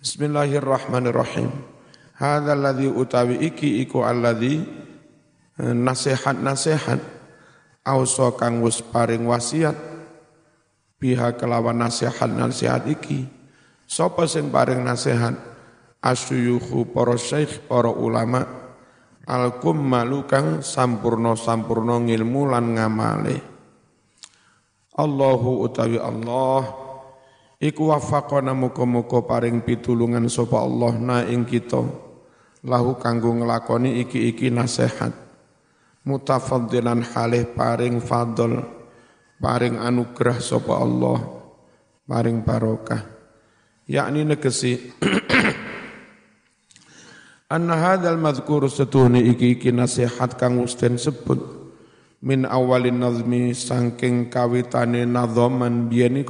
Bismillahirrahmanirrahim. 0.00 1.52
Hadza 2.16 2.56
alladhi 2.56 2.88
utawi 2.88 3.36
iki 3.44 3.84
iku 3.84 4.00
alladhi 4.00 4.64
eh, 5.60 5.76
nasihat-nasihat 5.76 6.96
auso 7.84 8.32
kang 8.32 8.64
wis 8.64 8.80
paring 8.80 9.28
wasiat. 9.28 9.76
Biha 10.96 11.36
kelawan 11.36 11.84
nasihat-nasihat 11.84 12.88
iki. 12.88 13.28
Sapa 13.84 14.24
sing 14.24 14.48
paring 14.48 14.80
nasihat? 14.80 15.36
Asyuyuhu 16.00 16.96
para 16.96 17.20
syekh 17.20 17.68
para 17.68 17.92
ulama. 17.92 18.48
Alkum 19.28 19.84
malukang 19.84 20.64
sampurno-sampurno 20.64 22.08
ngilmu 22.08 22.48
lan 22.48 22.72
ngamale. 22.72 23.36
Allahu 24.96 25.60
utawi 25.60 26.00
Allah 26.00 26.79
iku 27.60 27.92
wafaqana 27.92 28.56
muka-muka 28.56 29.20
paring 29.22 29.60
pitulungan 29.60 30.26
sapa 30.32 30.64
Allah 30.64 30.96
na 30.96 31.16
ing 31.28 31.44
kita. 31.44 32.08
Lahu 32.60 33.00
kanggo 33.00 33.32
nglakoni 33.32 34.04
iki-iki 34.04 34.52
nasihat 34.52 35.16
mutafaddilan 36.04 37.00
halih 37.12 37.48
paring 37.56 38.04
fadl 38.04 38.60
paring 39.40 39.80
anugerah 39.80 40.38
sapa 40.40 40.76
Allah 40.76 41.20
paring 42.04 42.44
barokah. 42.44 43.00
Yakni 43.88 44.28
negesi 44.28 44.76
anna 47.54 47.74
hadzal 47.80 48.20
madhkur 48.20 48.68
setuhni 48.68 49.24
iki-iki 49.32 49.72
nasihat 49.72 50.36
kang 50.36 50.60
usten 50.60 51.00
sebut. 51.00 51.40
Min 52.20 52.44
awalin 52.44 53.00
nazmi 53.00 53.56
sangking 53.56 54.28
kawitane 54.28 55.08
nadhaman 55.08 55.88
biyen 55.88 56.20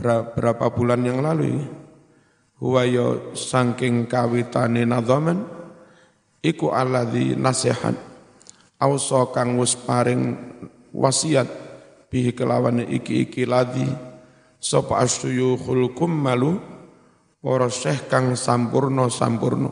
berapa 0.00 0.72
bulan 0.72 1.02
yang 1.04 1.20
lalu 1.20 1.44
ini 1.52 1.66
huwa 2.62 2.86
ya 2.86 3.34
saking 3.34 4.06
kawitane 4.06 4.86
nadhaman 4.86 5.42
iku 6.38 6.70
alladzi 6.70 7.34
nasihat 7.34 7.98
ausa 8.78 9.30
kang 9.34 9.58
wis 9.58 9.74
paring 9.74 10.38
wasiat 10.94 11.50
bihi 12.06 12.30
kelawan 12.30 12.86
iki-iki 12.86 13.42
ladzi 13.46 13.86
sapa 14.62 15.02
asyuyukhul 15.02 15.90
kummalu 15.90 16.62
para 17.42 17.66
syekh 17.66 18.06
kang 18.06 18.38
sampurno 18.38 19.10
sampurno 19.10 19.70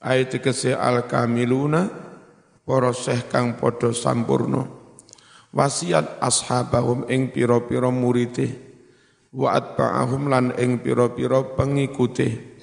ayat 0.00 0.40
kese 0.40 0.72
al 0.72 1.04
kamiluna 1.04 1.92
para 2.64 2.96
syekh 2.96 3.28
kang 3.28 3.60
padha 3.60 3.92
sampurno 3.92 4.64
wasiat 5.52 6.24
ashabahum 6.24 7.04
ing 7.12 7.28
pira-pira 7.28 7.92
muridih 7.92 8.65
wa 9.36 9.52
atba'ahum 9.52 10.32
lan 10.32 10.56
ing 10.56 10.80
pira-pira 10.80 11.44
pengikute 11.52 12.56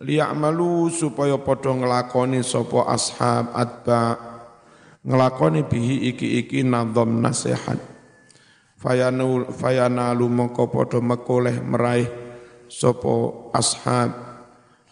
liya'malu 0.00 0.90
supaya 0.90 1.38
padha 1.38 1.70
nglakoni 1.70 2.42
sapa 2.42 2.90
ashab 2.90 3.54
atba. 3.54 4.32
Nglakoni 5.04 5.68
bihi 5.68 6.08
iki-iki 6.14 6.64
nazam 6.64 7.20
nasihat. 7.20 7.76
Fayanul 8.80 9.52
fayanalu 9.52 10.26
mongko 10.32 10.72
padha 10.72 10.98
mekoleh 11.04 11.60
meraih 11.60 12.08
sapa 12.66 13.52
ashab. 13.52 14.10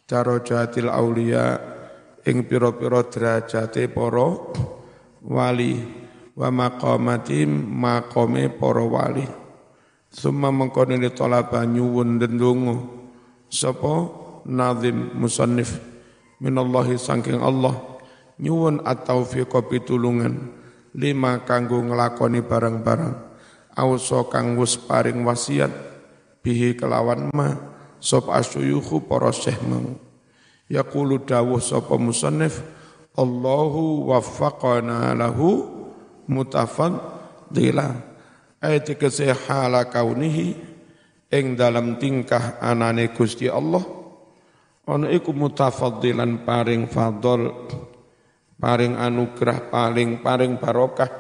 Darajatil 0.05 0.93
aulia 0.93 1.57
ing 2.29 2.45
pira-pira 2.45 3.09
derajate 3.09 3.89
para 3.89 4.29
wali. 5.25 6.05
Wa 6.33 6.49
maqamatim 6.49 7.49
maqame 7.77 8.49
para 8.53 8.85
wali 8.85 9.42
Summa 10.13 10.53
mengkono 10.53 10.93
li 11.01 11.09
talaba 11.09 11.65
nyuwun 11.65 12.21
dendungu 12.21 12.85
sapa? 13.49 14.21
Nazim 14.45 15.17
musannif. 15.17 15.81
Minallahi 16.37 17.01
saking 17.01 17.41
Allah. 17.41 17.73
Nyuwun 18.37 18.85
at-taufiqa 18.85 19.65
pitulungan. 19.73 20.53
Lima 20.93 21.41
kanggo 21.49 21.81
nglakoni 21.81 22.45
barang-barang. 22.45 23.15
Awsa 23.73 24.29
kang 24.29 24.61
wis 24.61 24.77
paring 24.77 25.25
wasiat. 25.25 25.73
Bihi 26.45 26.77
kelawan 26.77 27.33
ma. 27.33 27.57
Sop 27.97 28.29
asyuyuhu 28.29 29.09
para 29.09 29.33
syekh 29.33 29.65
mau. 29.65 29.97
Yaqulu 30.69 31.25
dawuh 31.25 31.63
sapa 31.63 31.97
musannif 31.97 32.61
Allahu 33.17 34.13
waffaqana 34.13 35.13
lahu 35.17 35.69
mutafaddilah 36.29 38.12
ayat 38.63 38.95
tegese 38.95 39.27
hala 39.35 39.91
kaunihi 39.91 40.55
ing 41.35 41.59
dalam 41.59 41.99
tingkah 41.99 42.63
anane 42.63 43.11
Gusti 43.11 43.51
Allah 43.51 43.83
ana 44.87 45.11
iku 45.11 45.35
mutafaddilan 45.35 46.47
paring 46.47 46.87
fadl 46.87 47.51
paring 48.63 48.95
anugerah 48.95 49.67
paling 49.67 50.23
paring 50.23 50.55
barokah. 50.63 51.11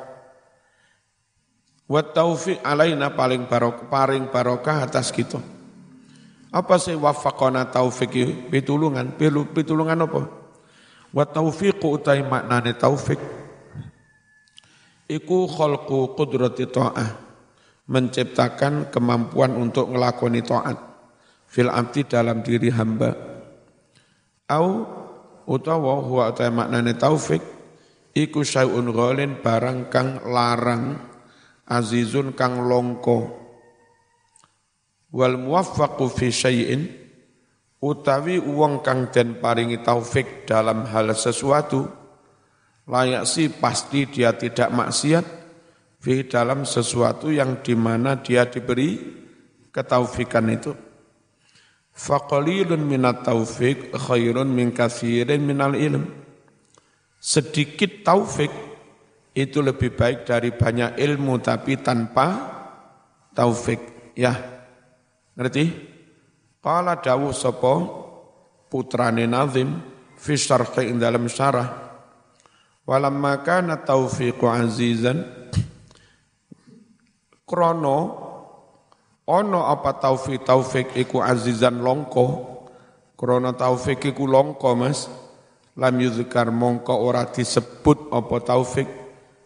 Wa 1.90 2.00
taufiq 2.00 2.62
alaina 2.62 3.10
paling 3.12 3.50
barokah 3.50 3.90
paring 3.90 4.30
barokah 4.30 4.86
atas 4.86 5.10
kita. 5.10 5.42
Apa 6.52 6.76
sih 6.78 6.94
wafaqana 6.94 7.66
taufik 7.72 8.12
pitulungan 8.52 9.18
pitulungan 9.50 10.04
apa? 10.04 10.22
Wa 11.10 11.24
taufiq 11.26 11.82
utai 11.82 12.22
maknane 12.22 12.76
taufik 12.78 13.18
iku 15.10 15.44
khalqu 15.44 16.16
qudrati 16.16 16.64
ta'ah 16.68 17.31
menciptakan 17.90 18.90
kemampuan 18.94 19.58
untuk 19.58 19.90
ngelakoni 19.90 20.42
taat 20.46 20.78
fil 21.48 21.68
abdi 21.68 22.06
dalam 22.06 22.40
diri 22.40 22.70
hamba. 22.70 23.10
Au 24.46 24.68
utawa 25.48 25.98
huwa 26.02 26.30
ta 26.36 26.48
maknane 26.52 26.94
taufik 26.94 27.42
iku 28.14 28.44
syai'un 28.44 28.92
ghalin 28.92 29.40
barang 29.40 29.88
kang 29.90 30.22
larang 30.28 31.00
azizun 31.66 32.36
kang 32.36 32.62
longko 32.68 33.42
wal 35.12 35.36
muwaffaqu 35.40 36.04
fi 36.12 36.28
syai'in 36.28 36.82
utawi 37.82 38.38
uang 38.38 38.84
kang 38.86 39.10
den 39.10 39.42
paringi 39.42 39.82
taufik 39.82 40.46
dalam 40.46 40.86
hal 40.86 41.10
sesuatu 41.16 41.88
layak 42.86 43.26
sih 43.26 43.50
pasti 43.50 44.06
dia 44.06 44.36
tidak 44.36 44.70
maksiat 44.70 45.41
fi 46.02 46.26
dalam 46.26 46.66
sesuatu 46.66 47.30
yang 47.30 47.62
di 47.62 47.78
mana 47.78 48.18
dia 48.18 48.42
diberi 48.50 48.98
ketaufikan 49.70 50.50
itu. 50.50 50.74
Faqalilun 51.94 52.82
minat 52.82 53.22
taufik 53.22 53.94
khairun 53.94 54.50
min 54.50 54.74
kathirin 54.74 55.46
minal 55.46 55.78
ilm. 55.78 56.02
Sedikit 57.22 58.02
taufik 58.02 58.50
itu 59.30 59.62
lebih 59.62 59.94
baik 59.94 60.26
dari 60.26 60.50
banyak 60.50 60.98
ilmu 60.98 61.38
tapi 61.38 61.78
tanpa 61.78 62.50
taufik. 63.30 64.12
Ya, 64.18 64.34
ngerti? 65.38 65.70
Qala 66.58 66.98
dawu 66.98 67.30
sapa 67.30 67.74
putrane 68.66 69.30
Nazim 69.30 69.78
fi 70.18 70.34
syarhi 70.34 70.90
dalam 70.98 71.30
syarah. 71.30 71.70
Walamma 72.82 73.38
kana 73.46 73.78
taufiqu 73.78 74.50
azizan 74.50 75.41
Krono 77.52 77.96
ono 79.28 79.60
apa 79.68 80.00
taufik 80.00 80.40
taufik 80.40 80.96
iku 80.96 81.20
azizan 81.20 81.84
longko 81.84 82.52
Krana 83.22 83.54
taufik 83.54 84.02
iku 84.02 84.26
langka 84.26 84.74
Mas. 84.74 85.06
Lam 85.78 85.94
yuzkar 86.02 86.50
mongko 86.50 87.06
ora 87.06 87.30
disebut 87.30 88.10
apa 88.10 88.36
taufik 88.42 88.88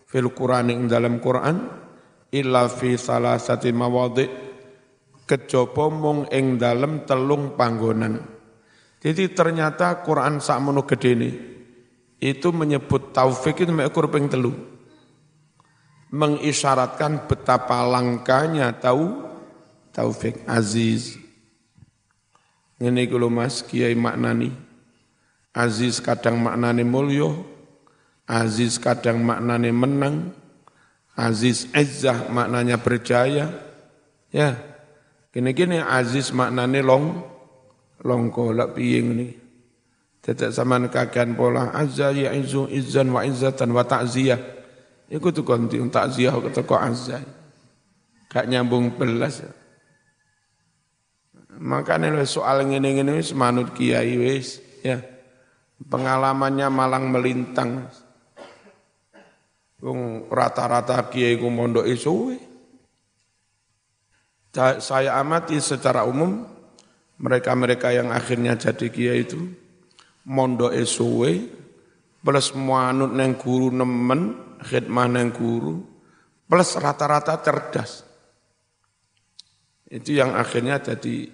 fil 0.09 0.33
Qur'an 0.33 0.73
ing 0.73 0.89
dalam 0.89 1.21
Quran 1.21 1.71
illa 2.33 2.67
fi 2.73 2.97
salasati 2.97 3.71
mawadhi 3.71 4.27
kejaba 5.29 5.87
mung 5.93 6.25
ing 6.33 6.57
dalem 6.57 7.05
telung 7.05 7.55
panggonan. 7.55 8.19
Jadi 8.99 9.31
ternyata 9.37 10.03
Quran 10.03 10.41
sakmono 10.41 10.83
gedene 10.89 11.31
itu 12.19 12.49
menyebut 12.51 13.13
taufik 13.13 13.61
itu 13.61 13.71
mek 13.71 13.93
ping 13.93 14.27
telu. 14.33 14.76
Mengisyaratkan 16.17 17.29
betapa 17.29 17.85
langkanya 17.85 18.73
tahu 18.73 19.21
taufik 19.93 20.41
aziz. 20.49 21.21
Ini 22.81 23.05
kalau 23.05 23.29
Mas 23.29 23.61
Kiai 23.61 23.93
maknani. 23.93 24.53
Aziz 25.53 26.01
kadang 26.01 26.41
maknani 26.41 26.85
mulyo, 26.85 27.45
aziz 28.29 28.77
kadang 28.77 29.25
maknani 29.25 29.73
menang, 29.73 30.33
aziz 31.17 31.69
izzah 31.73 32.29
maknanya 32.29 32.77
berjaya. 32.77 33.53
Ya. 34.29 34.57
Gini-gini 35.33 35.81
aziz 35.81 36.33
maknani 36.33 36.81
long 36.81 37.25
longko 38.05 38.53
lak 38.57 38.77
piye 38.77 39.01
ngene. 39.05 39.29
Tidak 40.21 40.51
sama 40.53 40.81
kagian 40.89 41.37
pola 41.39 41.73
azza 41.77 42.11
ya 42.13 42.33
izu 42.35 42.69
izzan 42.73 43.13
wa 43.13 43.25
izzatan 43.25 43.71
wa 43.73 43.85
ta'ziyah. 43.85 44.56
Iku 45.07 45.31
tuh 45.31 45.47
ganti 45.47 45.79
takziah 45.87 46.35
kok 46.35 46.83
azza. 46.83 47.23
Gak 48.27 48.47
nyambung 48.51 48.99
belas. 48.99 49.47
Ya. 49.47 49.51
Makanya 51.57 52.27
soal 52.27 52.67
ngene-ngene 52.67 53.17
wis 53.17 53.31
manut 53.33 53.71
kiai 53.73 54.19
wis 54.19 54.61
ya. 54.83 54.99
Pengalamannya 55.77 56.67
malang 56.69 57.09
melintang. 57.09 57.87
Wong 59.79 60.27
rata-rata 60.27 61.07
kiai 61.07 61.39
ku 61.39 61.49
mondok 61.53 61.87
suwe. 61.95 62.37
Saya 64.81 65.21
amati 65.21 65.61
secara 65.61 66.09
umum 66.09 66.49
mereka-mereka 67.21 67.93
yang 67.93 68.09
akhirnya 68.11 68.57
jadi 68.57 68.87
kiai 68.89 69.21
itu 69.23 69.41
mondok 70.27 70.73
suwe 70.83 71.45
plus 72.25 72.57
manut 72.57 73.13
neng 73.15 73.37
guru 73.37 73.69
nemen 73.71 74.46
khidmah 74.63 75.09
neng 75.11 75.35
guru 75.35 75.83
plus 76.47 76.79
rata-rata 76.79 77.41
cerdas. 77.43 78.07
Itu 79.87 80.19
yang 80.19 80.35
akhirnya 80.35 80.83
jadi 80.83 81.31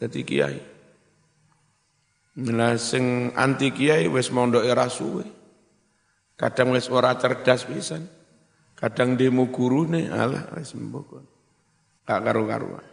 jadi 0.00 0.20
kiai. 0.22 0.60
Nah 2.40 2.78
sing 2.78 3.34
anti 3.34 3.74
kiai 3.74 4.06
wis 4.06 4.30
mondok 4.30 4.64
era 4.64 4.86
suwe. 4.86 5.26
Kadang 6.38 6.72
wis 6.72 6.88
ora 6.88 7.12
cerdas 7.20 7.68
pisan. 7.68 8.08
Kadang 8.72 9.18
demo 9.18 9.52
gurune 9.52 10.08
alah 10.08 10.56
wis 10.56 10.72
mbok. 10.72 11.20
Gak 12.08 12.20
karu-karuan. 12.24 12.86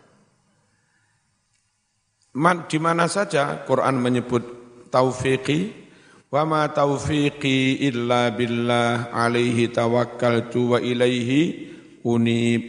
Di 2.67 2.77
mana 2.77 3.07
saja 3.09 3.65
Quran 3.65 3.97
menyebut 3.97 4.43
taufiqi 4.91 5.86
wa 6.27 6.43
ma 6.43 6.67
taufiqi 6.67 7.79
illa 7.87 8.31
billah 8.35 9.15
alaihi 9.15 9.71
tawakkaltu 9.71 10.75
wa 10.75 10.77
ilaihi 10.83 11.71
unib. 12.03 12.61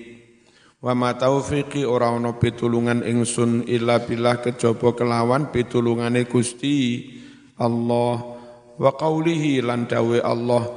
Wa 0.79 0.95
ma 0.95 1.11
taufiqi 1.19 1.83
ora 1.83 2.15
ana 2.15 2.39
pitulungan 2.39 3.03
ingsun 3.03 3.67
illa 3.67 3.99
billah 3.99 4.39
kejaba 4.39 4.95
kelawan 4.95 5.51
pitulungane 5.51 6.23
Gusti 6.31 7.11
Allah. 7.59 8.39
Wa 8.79 8.95
qaulihi 8.95 9.59
lan 9.59 9.91
dawe 9.91 10.23
Allah 10.23 10.71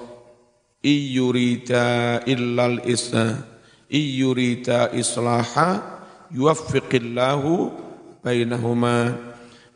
iyurita 0.82 2.26
illal 2.26 2.82
isna 2.90 3.46
iyurita 3.86 4.90
islaha 4.90 6.02
yuwaffiqillahu 6.34 7.70
bainahuma 8.26 9.14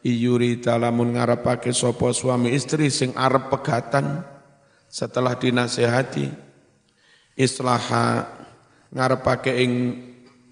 iyurita 0.05 0.77
lamun 0.77 1.17
ngarepake 1.17 1.73
sapa 1.73 2.13
suami 2.13 2.53
istri 2.53 2.93
sing 2.93 3.17
arep 3.17 3.49
pegatan 3.49 4.21
setelah 4.85 5.33
dinasehati. 5.33 6.29
Islaha 7.35 8.29
ngarepake 8.93 9.51
ing 9.65 9.71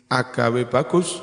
agawe 0.10 0.66
bagus. 0.66 1.22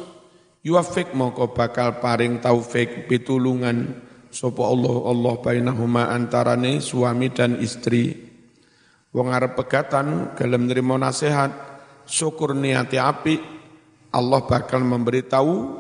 Yuafik 0.61 1.17
mongko 1.17 1.57
bakal 1.57 1.99
paring 1.99 2.39
taufik 2.39 3.09
pitulungan 3.09 3.97
sapa 4.31 4.63
Allah 4.63 4.97
Allah 5.09 5.35
bainahuma 5.41 6.13
antarane 6.15 6.79
suami 6.79 7.33
dan 7.35 7.59
istri. 7.59 8.31
Wong 9.11 9.27
arep 9.35 9.59
pegatan 9.59 10.39
gelem 10.39 10.71
nrimo 10.71 10.95
nasihat 10.95 11.51
syukur 12.07 12.55
niati 12.55 12.95
api 12.95 13.41
Allah 14.15 14.41
bakal 14.47 14.87
memberi 14.87 15.27
tahu 15.27 15.80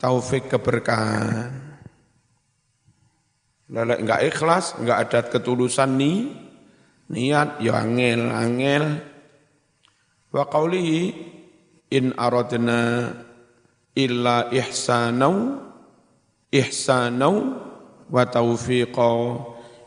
taufik 0.00 0.48
keberkahan. 0.52 1.52
Lelek 3.66 3.98
enggak 3.98 4.22
ikhlas, 4.30 4.78
enggak 4.78 4.98
ada 5.10 5.20
ketulusan 5.26 5.98
nih, 5.98 6.18
niat 7.10 7.58
ya 7.58 7.82
angel, 7.82 8.30
angel. 8.30 8.84
Wa 10.30 10.46
qawlihi 10.46 11.00
in 11.90 12.14
aradna 12.14 13.10
illa 13.96 14.52
ihsanau 14.52 15.58
ihsanau 16.52 17.34
wa 18.06 18.22
taufiqa 18.28 19.10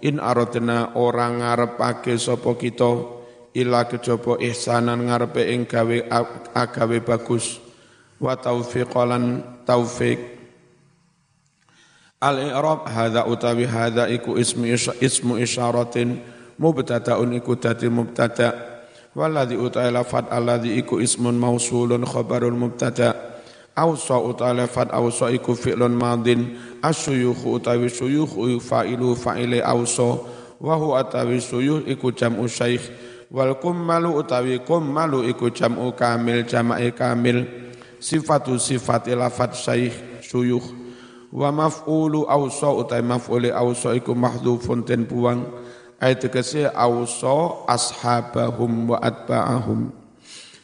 in 0.03 0.19
aradna 0.19 0.95
orang 0.95 1.39
ngarepake 1.39 2.19
sapa 2.19 2.55
kita 2.55 3.19
illa 3.55 3.87
kejaba 3.87 4.39
ihsanan 4.43 5.07
ngarepe 5.07 5.43
ing 5.53 5.67
gawe 5.67 5.97
agawe 6.55 6.97
bagus 7.03 7.68
wa 8.19 8.35
taufiqalan 8.35 9.43
taufik 9.63 10.19
Al-i'rab 12.19 12.83
hadza 12.83 13.23
utawi 13.23 13.63
hadza 13.63 14.11
iku 14.11 14.35
ismu 14.35 14.67
ismu 14.99 15.39
isyaratin 15.39 16.19
mubtada'un 16.59 17.31
iku 17.31 17.55
dadi 17.55 17.87
mubtada' 17.87 18.69
Waladhi 19.15 19.57
utai 19.57 19.89
lafad 19.89 20.29
alladhi 20.29 20.77
iku 20.77 21.01
ismun 21.01 21.33
mausulun 21.33 22.05
khabarul 22.05 22.53
mubtada 22.53 23.17
Awsa 23.73 24.21
utai 24.21 24.53
lafad 24.53 24.93
awsa 24.93 25.33
iku 25.33 25.57
fi'lun 25.57 25.97
madin 25.97 26.55
Asyuyukhu 26.85 27.57
utawi 27.57 27.89
syuyukhu 27.89 28.61
fa'ilu 28.61 29.17
fa'ile 29.17 29.65
awsa 29.65 30.21
Wahu 30.61 30.93
atawi 30.93 31.41
suyuh 31.41 31.87
iku 31.89 32.13
jam'u 32.13 32.45
syaikh 32.45 32.85
Wal 33.33 33.57
kummalu 33.57 34.13
utawi 34.21 34.61
kummalu 34.61 35.25
iku 35.33 35.49
jam'u 35.49 35.89
kamil 35.97 36.45
jam'ai 36.45 36.93
kamil 36.93 37.68
Sifatu 37.99 38.55
sifati 38.55 39.11
lafad 39.11 39.51
syaikh 39.53 40.23
syuyuh 40.23 40.89
Wa 41.29 41.53
maf'ulu 41.53 42.25
awsa 42.25 42.73
utai 42.73 43.05
maf'uli 43.05 43.53
awsa 43.53 43.93
iku 43.93 44.17
mahdhufun 44.17 44.81
ten 44.81 45.05
buang. 45.05 45.45
Ayat 46.01 46.25
tegese 46.25 46.65
auso 46.65 47.67
ashabahum 47.69 48.95
wa 48.95 48.97
atba'ahum. 48.97 49.93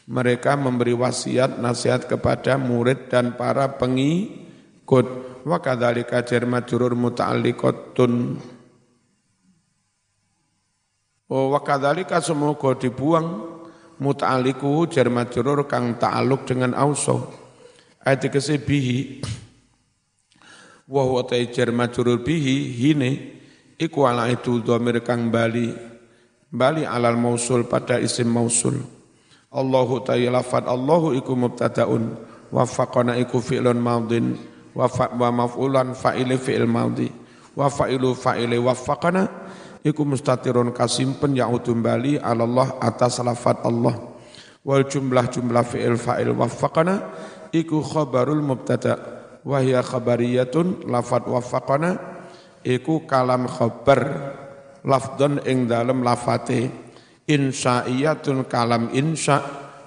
Mereka 0.06 0.54
memberi 0.58 0.96
wasiat 0.96 1.58
nasihat 1.60 2.10
kepada 2.10 2.58
murid 2.58 3.12
dan 3.12 3.38
para 3.38 3.78
pengikut. 3.78 5.06
Wa 5.46 5.62
kadzalika 5.62 6.24
jar 6.26 6.42
majrur 6.50 6.98
muta'alliqatun. 6.98 8.42
Oh, 11.26 11.50
wa 11.54 11.60
kadzalika 11.62 12.18
semoga 12.22 12.74
dibuang 12.78 13.55
muta'alliqu 14.02 14.88
jar 14.92 15.08
majrur 15.08 15.64
kang 15.64 15.96
ta'alluq 15.96 16.44
dengan 16.48 16.76
auso 16.76 17.32
ayat 18.04 18.28
tegese 18.28 18.60
bihi 18.60 19.24
wa 20.86 21.02
huwa 21.02 21.26
jar 21.28 21.70
majrur 21.74 22.20
bihi 22.20 22.76
hine 22.76 23.36
Iku 23.76 24.08
ala 24.08 24.32
itu 24.32 24.64
dhamir 24.64 25.04
kang 25.04 25.28
bali 25.28 25.68
bali 26.48 26.88
alal 26.88 27.20
mausul 27.20 27.68
pada 27.68 28.00
isim 28.00 28.24
mausul. 28.24 28.80
Allahu 29.52 30.00
ta'ala 30.00 30.40
lafad 30.40 30.64
Allahu 30.64 31.12
iku 31.12 31.36
mubtadaun 31.36 32.16
wa 32.48 32.64
faqana 32.64 33.20
iku 33.20 33.36
fi'lun 33.36 33.76
wa 33.76 35.28
maf'ulan 35.28 35.92
fa'ili 35.92 36.40
fi'il 36.40 36.64
madhi 36.64 37.12
wa 37.52 37.68
fa'ilu 37.68 38.16
fa'ili 38.16 38.56
wa 38.56 38.72
faqana 38.72 39.45
iku 39.86 40.02
mustatirun 40.02 40.74
kasimpen 40.74 41.38
ya'udun 41.38 41.78
bali 41.78 42.18
Allah 42.18 42.74
atas 42.82 43.22
lafad 43.22 43.62
Allah. 43.62 43.94
Wal 44.66 44.82
jumlah 44.82 45.30
jumlah 45.30 45.62
fi'il 45.62 45.94
fa'il 45.94 46.34
wa 46.34 46.50
faqana 46.50 47.14
iku 47.54 47.78
khabarul 47.86 48.42
mubtada. 48.42 48.98
Wa 49.46 49.62
hiya 49.62 49.86
khabariyatun 49.86 50.90
lafad 50.90 51.30
wa 51.30 51.38
faqana 51.38 51.94
iku 52.66 53.06
kalam 53.06 53.46
khabar 53.46 54.34
lafdon 54.82 55.38
ing 55.46 55.70
dalem 55.70 56.02
lafate. 56.02 56.66
Insya'iyatun 57.30 58.50
kalam 58.50 58.90
insya 58.90 59.38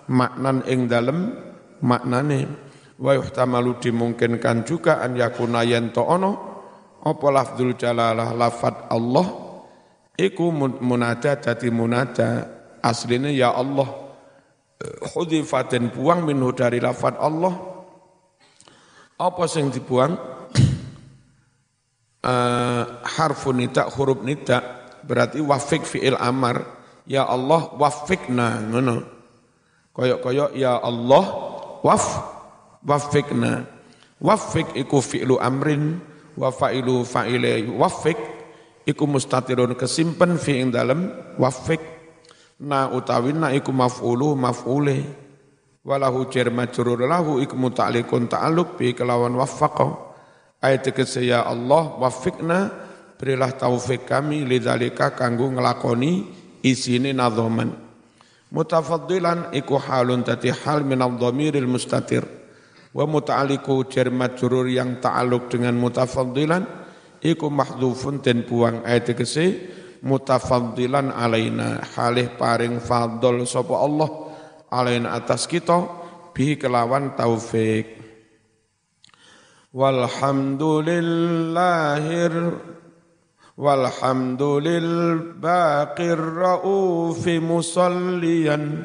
maknan 0.08 0.64
ing 0.64 0.88
dalem 0.88 1.36
maknane. 1.84 2.48
Wa 2.96 3.20
yuhtamalu 3.20 3.84
dimungkinkan 3.84 4.64
juga 4.64 5.04
an 5.04 5.16
yakuna 5.20 5.68
yen 5.68 5.92
ono 5.96 6.32
apa 7.00 7.28
lafzul 7.32 7.80
jalalah 7.80 8.36
lafat 8.36 8.92
Allah 8.92 9.49
iku 10.20 10.52
munada 10.84 11.40
dadi 11.40 11.72
munada. 11.72 12.60
Aslinya 12.80 13.28
ya 13.32 13.52
Allah 13.56 13.88
hudifatin 15.16 15.92
buang 15.92 16.24
minhu 16.28 16.52
dari 16.56 16.80
lafat 16.84 17.16
Allah. 17.20 17.56
Apa 19.20 19.48
sing 19.48 19.72
dibuang? 19.72 20.14
Uh, 22.20 23.00
harfun 23.16 23.64
nida 23.64 23.88
huruf 23.88 24.20
nida 24.28 24.60
berarti 25.08 25.40
wafik 25.40 25.88
fi'il 25.88 26.20
amar. 26.20 26.68
Ya 27.08 27.24
Allah 27.24 27.72
wafikna 27.80 28.60
ngono. 28.60 29.08
Koyok-koyok 29.96 30.52
ya 30.52 30.84
Allah 30.84 31.24
waf 31.80 32.06
wafikna 32.84 33.64
wafik 34.20 34.76
iku 34.76 35.00
fi'lu 35.00 35.40
amrin 35.40 36.04
wa 36.36 36.52
fa'ilu 36.52 37.08
fa'ile 37.08 37.72
wafik 37.72 38.20
iku 38.90 39.06
mustatirun 39.06 39.78
kesimpen 39.78 40.42
fi 40.42 40.58
ing 40.58 40.74
dalem 40.74 41.14
wafik. 41.38 41.80
Na 42.60 42.92
utawi 42.92 43.32
na 43.38 43.54
iku 43.54 43.70
maf'ulu 43.70 44.34
maf'ule. 44.36 45.06
Walahu 45.86 46.28
jar 46.28 46.52
majrur 46.52 47.00
lahu 47.06 47.40
iku 47.40 47.56
muta'alliqun 47.56 48.28
ta'alluq 48.28 48.76
bi 48.76 48.92
kelawan 48.98 49.38
wafaqa. 49.38 50.10
Ayat 50.60 50.92
ya 51.24 51.48
Allah 51.48 51.96
wafikna 51.96 52.68
berilah 53.16 53.56
taufik 53.56 54.04
kami 54.04 54.44
lidzalika 54.44 55.16
kanggo 55.16 55.48
nglakoni 55.48 56.28
isine 56.68 57.16
nadhaman 57.16 57.90
mutafaddilan 58.50 59.54
iku 59.54 59.78
halun 59.78 60.26
tati 60.26 60.50
hal 60.52 60.84
min 60.84 61.00
dhamiril 61.00 61.70
mustatir. 61.70 62.26
Wa 62.90 63.06
muta'alliqu 63.06 63.86
jar 63.94 64.10
majrur 64.10 64.66
yang 64.66 64.98
ta'alluq 64.98 65.46
dengan 65.54 65.78
mutafaddilan 65.78 66.66
iku 67.24 67.48
mahdhufun 67.52 68.24
den 68.24 68.44
buang 68.48 68.84
ayat 68.88 69.12
tegese 69.12 69.76
mutafaddilan 70.04 71.12
alaina 71.12 71.84
halih 71.96 72.30
paring 72.40 72.80
fadl 72.80 73.44
sapa 73.44 73.76
Allah 73.76 74.10
alaina 74.72 75.14
atas 75.18 75.48
kita 75.50 75.88
bi 76.32 76.56
kelawan 76.56 77.16
taufik. 77.20 78.00
Walhamdulillahir 79.70 82.34
walhamdulil 83.60 85.36
baqir 85.38 86.18
raufi 86.18 87.38
musalliyan 87.38 88.82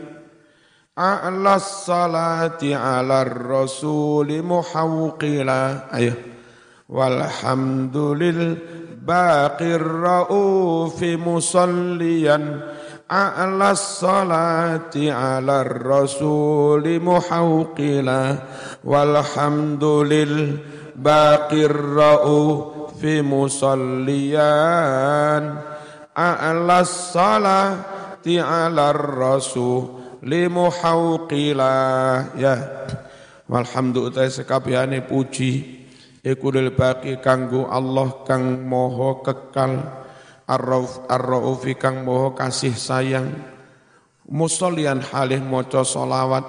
a'la 0.92 1.56
salati 1.62 2.76
ala 2.76 3.24
rasuli 3.24 4.44
muhawqila. 4.44 5.88
Ayo 5.94 6.33
walhamdulil 6.94 8.54
baqir 9.02 9.82
ra'ufi 9.82 11.18
musalliyan 11.18 12.62
a'la 13.10 13.74
salati 13.74 15.10
ala 15.10 15.66
rasuli 15.66 17.02
muhawqila. 17.02 18.38
Walhamdulil 18.86 20.62
baqir 20.94 21.74
ra'ufi 21.74 23.20
musalliyan 23.26 24.38
a'la 26.14 26.86
salati 26.86 28.38
ala 28.40 28.94
rasuli 28.94 30.46
muhawqila. 30.48 31.74
Ya. 32.38 32.56
Walhamdulillah 33.44 34.32
sekabehane 34.32 35.04
puji 35.04 35.73
iku 36.24 36.48
lil 36.48 36.72
baqi 36.72 37.20
kanggo 37.20 37.68
Allah 37.68 38.24
kang 38.24 38.64
moho 38.64 39.20
kekal 39.20 39.76
ar-rauf 40.48 41.62
kang 41.76 42.02
moho 42.02 42.32
kasih 42.32 42.72
sayang. 42.72 43.28
Musollian 44.24 45.04
halih 45.04 45.44
maca 45.44 45.84
solawat 45.84 46.48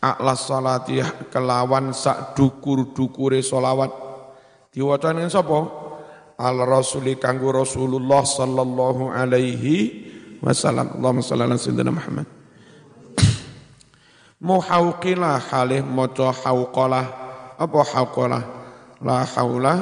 akla 0.00 0.32
salati 0.32 1.04
kelawan 1.28 1.92
sak 1.92 2.32
dukur-dukure 2.32 3.44
solawat 3.44 3.92
diwaca 4.72 5.12
ning 5.12 5.28
sapa? 5.28 5.60
Al 6.40 6.56
rasuli 6.64 7.20
kanggo 7.20 7.52
Rasulullah 7.52 8.24
sallallahu 8.24 9.12
alaihi 9.12 10.08
wasallam. 10.40 10.96
Allahumma 10.96 11.20
shalli 11.20 11.44
ala 11.44 11.60
sayyidina 11.60 11.92
Muhammad. 11.92 12.24
Muhauqilah 14.40 15.36
halih 15.52 15.84
maca 15.84 16.32
hauqalah 16.32 17.04
apa 17.60 17.80
hauqalah 17.92 18.59
la 19.00 19.24
haula 19.24 19.74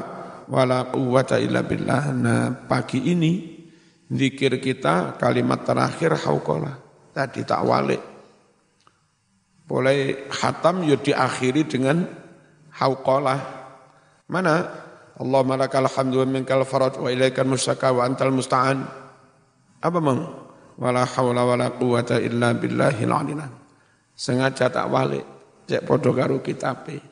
wala 0.49 0.89
quwwata 0.89 1.37
illa 1.39 1.63
billah. 1.63 2.15
Nah 2.15 2.55
pagi 2.67 3.13
ini 3.13 3.33
zikir 4.09 4.59
kita 4.59 5.19
kalimat 5.21 5.63
terakhir 5.63 6.17
hauqalah 6.17 6.75
tadi 7.13 7.45
tak 7.45 7.63
walik. 7.67 8.03
Boleh 9.69 10.31
hatam 10.33 10.81
ya 10.89 10.97
diakhiri 10.97 11.69
dengan 11.69 12.09
hauqalah 12.73 13.41
mana? 14.29 14.87
Allahumma 15.19 15.59
lakal 15.59 15.91
hamdu 15.91 16.23
wa 16.23 16.27
minkal 16.31 16.63
faraj 16.63 16.95
wa 17.03 17.11
ilaikal 17.11 17.43
mustaka 17.43 17.91
wa 17.91 18.07
antal 18.07 18.31
musta'an. 18.31 18.87
Apa 19.83 19.99
mang? 19.99 20.47
Wala 20.79 21.03
haula 21.03 21.43
wala 21.43 21.75
quwwata 21.75 22.23
illa 22.23 22.55
billahil 22.55 23.11
aliyil 23.11 23.43
sengaja 24.15 24.71
tak 24.71 24.87
walik. 24.87 25.27
Cek 25.67 25.83
podo 25.83 26.15
karo 26.15 26.39
kitabe. 26.39 27.03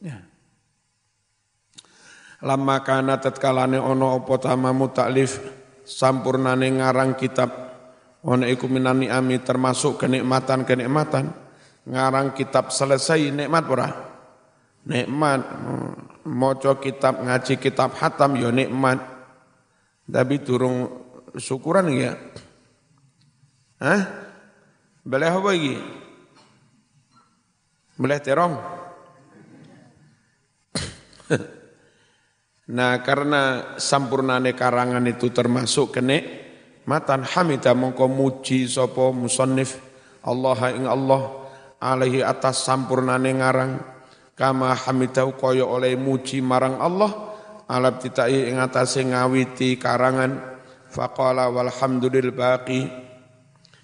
Ya 0.00 0.29
lama 2.40 2.76
kana 2.80 3.20
tetkalane 3.20 3.76
ono 3.76 4.20
apa 4.20 4.34
tamamu 4.40 4.88
taklif 4.92 5.40
sampurnane 5.84 6.68
ngarang 6.80 7.16
kitab 7.16 7.52
ono 8.24 8.48
iku 8.48 8.68
minani 8.68 9.12
ami 9.12 9.40
termasuk 9.40 10.00
kenikmatan-kenikmatan 10.00 11.32
ngarang 11.88 12.32
kitab 12.36 12.72
selesai 12.72 13.32
nikmat 13.32 13.64
ora 13.68 13.88
nikmat 14.88 15.40
maca 16.24 16.72
kitab 16.80 17.20
ngaji 17.20 17.60
kitab 17.60 17.96
hatam 17.96 18.36
yo 18.36 18.48
ya 18.48 18.64
nikmat 18.64 18.98
tapi 20.08 20.40
durung 20.40 20.88
syukuran 21.36 21.92
ya 21.92 22.16
Hah? 23.80 24.04
Boleh 25.00 25.32
apa 25.32 25.48
lagi? 25.56 25.72
Boleh 27.96 28.20
terong? 28.20 28.60
Nah 32.70 33.02
karena 33.02 33.74
sampurnane 33.76 34.54
karangan 34.54 35.02
itu 35.10 35.34
termasuk 35.34 35.98
kenek 35.98 36.22
matan 36.86 37.26
hamidah 37.26 37.74
mongko 37.74 38.06
muji 38.06 38.70
sapa 38.70 39.10
musannif 39.10 39.82
Allah 40.22 40.58
ing 40.70 40.86
Allah 40.86 41.22
alaihi 41.82 42.22
atas 42.22 42.62
sampurnane 42.62 43.34
ngarang 43.34 43.82
kama 44.38 44.72
hamidah 44.72 45.28
kaya 45.34 45.66
oleh 45.66 45.98
muji 45.98 46.38
marang 46.40 46.78
Allah 46.78 47.10
alab 47.66 47.98
titai 47.98 48.50
ing 48.50 48.62
atase 48.62 49.02
ngawiti 49.02 49.76
karangan 49.76 50.38
faqala 50.90 51.50
walhamdulil 51.50 52.34
baqi 52.34 52.86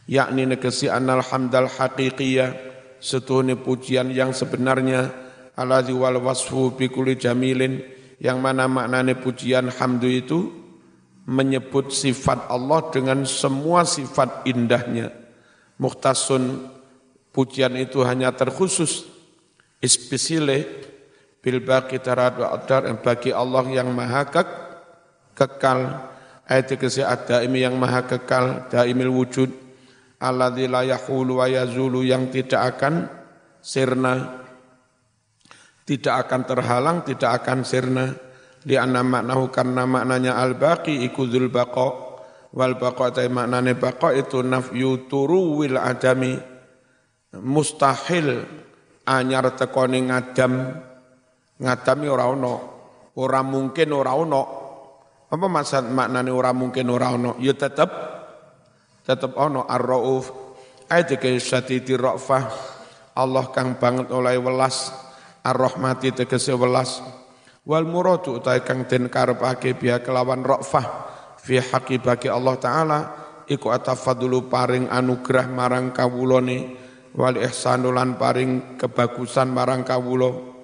yakni 0.07 0.47
negesi 0.47 0.87
anal 0.87 1.23
hamdal 1.23 1.71
haqiqiyah 1.71 2.55
setuhuni 3.03 3.59
pujian 3.59 4.11
yang 4.11 4.31
sebenarnya 4.31 5.11
alladzi 5.55 5.95
wal 5.95 6.19
wasfu 6.23 6.75
jamilin 7.19 7.96
yang 8.17 8.41
mana 8.41 8.65
maknane 8.65 9.17
pujian 9.17 9.69
hamdu 9.69 10.09
itu 10.09 10.49
menyebut 11.27 11.91
sifat 11.91 12.47
Allah 12.49 12.87
dengan 12.95 13.27
semua 13.27 13.83
sifat 13.83 14.47
indahnya. 14.47 15.11
Muhtasun 15.77 16.71
pujian 17.35 17.75
itu 17.77 18.01
hanya 18.07 18.33
terkhusus. 18.33 19.05
Ispesile 19.83 20.65
bil 21.45 21.61
baqi 21.61 22.01
yang 22.01 22.99
bagi 23.05 23.31
Allah 23.35 23.65
yang 23.69 23.93
maha 23.93 24.25
kek, 24.25 24.49
kekal. 25.37 26.11
Ayat 26.47 26.79
kesi 26.79 27.03
ada 27.03 27.43
yang 27.43 27.75
maha 27.75 28.07
kekal 28.07 28.71
daimil 28.71 29.13
wujud. 29.13 29.51
Alladzi 30.17 30.65
la 30.71 30.87
yahulu 30.87 31.43
wa 31.43 31.47
yazulu 31.51 32.01
yang 32.01 32.33
tidak 32.33 32.79
akan 32.79 33.11
sirna 33.61 34.46
tidak 35.87 36.27
akan 36.27 36.43
terhalang 36.43 36.99
tidak 37.07 37.41
akan 37.41 37.63
sirna. 37.63 38.11
Li 38.67 38.75
anna 38.75 39.07
maknahu 39.07 39.55
karena 39.55 39.87
maknanya 39.87 40.35
al 40.43 40.59
baqi 40.59 41.07
iku 41.07 41.31
dzul 41.31 41.47
baqa. 41.49 42.05
Wal 42.51 42.75
baqa 42.75 43.15
ta 43.15 43.23
maknane 43.31 43.79
baqa 43.79 44.11
itu 44.11 44.43
nafyu 44.43 45.07
turuwil 45.07 45.79
adami 45.79 46.35
mustahil 47.39 48.43
anyar 49.07 49.55
tekone 49.55 50.11
ngadam. 50.11 50.75
Ngadami 51.63 52.07
ora 52.11 52.27
ono. 52.27 52.55
Ora 53.17 53.41
mungkin 53.47 53.89
ora 53.95 54.13
ono. 54.19 54.43
Apa 55.31 55.47
maksud 55.47 55.87
maknane 55.95 56.35
ora 56.35 56.51
mungkin 56.51 56.91
ora 56.91 57.15
ono? 57.15 57.39
Ya 57.39 57.55
tetep 57.55 57.89
tetap 59.07 59.39
ono 59.39 59.63
ar-rauf. 59.71 60.35
Ayat 60.91 61.15
ke 61.23 61.39
syatiti 61.39 61.95
ra'fah. 61.95 62.75
Allah 63.15 63.47
kang 63.55 63.79
banget 63.79 64.11
oleh 64.11 64.37
welas 64.43 65.06
ar-rahmati 65.47 66.11
tegese 66.11 66.51
welas. 66.59 66.99
Wal 67.67 67.87
muradu 67.87 68.43
utai 68.43 68.67
kang 68.67 68.87
den 68.91 69.07
karepake 69.07 69.75
biya 69.79 70.03
kelawan 70.03 70.43
rafah 70.43 70.87
fi 71.39 71.63
haqi 71.63 71.99
bagi 71.99 72.31
Allah 72.31 72.55
taala 72.59 72.99
iku 73.47 73.71
atafadulu 73.71 74.47
paring 74.51 74.91
anugerah 74.91 75.47
marang 75.51 75.91
kawulane 75.91 76.75
wal 77.15 77.39
ihsanu 77.39 77.91
lan 77.95 78.19
paring 78.19 78.79
kebagusan 78.79 79.51
marang 79.51 79.87
kawula. 79.87 80.55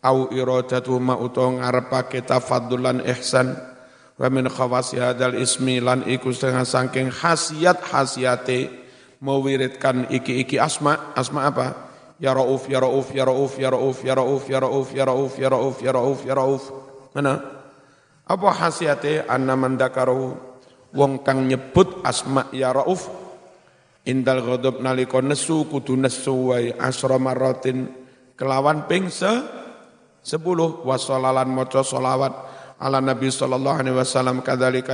Au 0.00 0.32
iradatu 0.32 0.96
ma 0.96 1.12
utawa 1.12 1.60
ngarepake 1.60 2.24
tafaddulan 2.24 3.04
ihsan 3.04 3.52
wa 4.16 4.28
min 4.32 4.48
khawasi 4.48 4.96
hadal 4.96 5.36
ismi 5.36 5.76
lan 5.76 6.04
iku 6.08 6.32
setengah 6.32 6.64
saking 6.64 7.12
khasiat 7.12 7.80
khasiate 7.84 8.80
iki-iki 10.08 10.56
asma 10.56 11.12
asma 11.12 11.52
apa 11.52 11.89
Ya 12.20 12.36
Rauf, 12.36 12.68
Ya 12.68 12.84
Rauf, 12.84 13.08
Ya 13.16 13.24
Rauf, 13.24 13.56
Ya 13.56 13.72
Rauf, 13.72 13.96
Ya 14.04 14.12
Rauf, 14.12 14.44
Ya 14.44 14.60
Rauf, 14.60 14.92
Ya 14.92 15.04
Rauf, 15.08 15.32
Ya 15.40 15.48
Rauf, 15.48 15.76
Ya 15.80 15.90
Rauf, 15.96 16.20
Ya 16.20 16.34
Rauf. 16.36 16.62
Mana? 17.16 17.40
Apa 18.28 18.48
khasiate 18.52 19.24
anna 19.24 19.56
mandakaru 19.56 20.36
wong 20.92 21.24
kang 21.24 21.48
nyebut 21.48 22.04
asma 22.04 22.52
Ya 22.52 22.76
Rauf. 22.76 23.08
Indal 24.04 24.44
ghadab 24.44 24.84
nalika 24.84 25.24
nesu 25.24 25.64
kudu 25.64 25.96
nesu 25.96 26.52
wae. 26.52 26.76
Asra 26.76 27.16
marratin. 27.16 27.88
Kelawan 28.36 28.84
ping 28.84 29.08
se 29.08 29.28
sepuluh. 30.20 30.84
Wasolalan 30.84 31.48
maca 31.48 31.80
solawat 31.80 32.32
ala 32.84 33.00
Nabi 33.00 33.32
sallallahu 33.32 33.80
alaihi 33.80 33.96
wasallam 33.96 34.44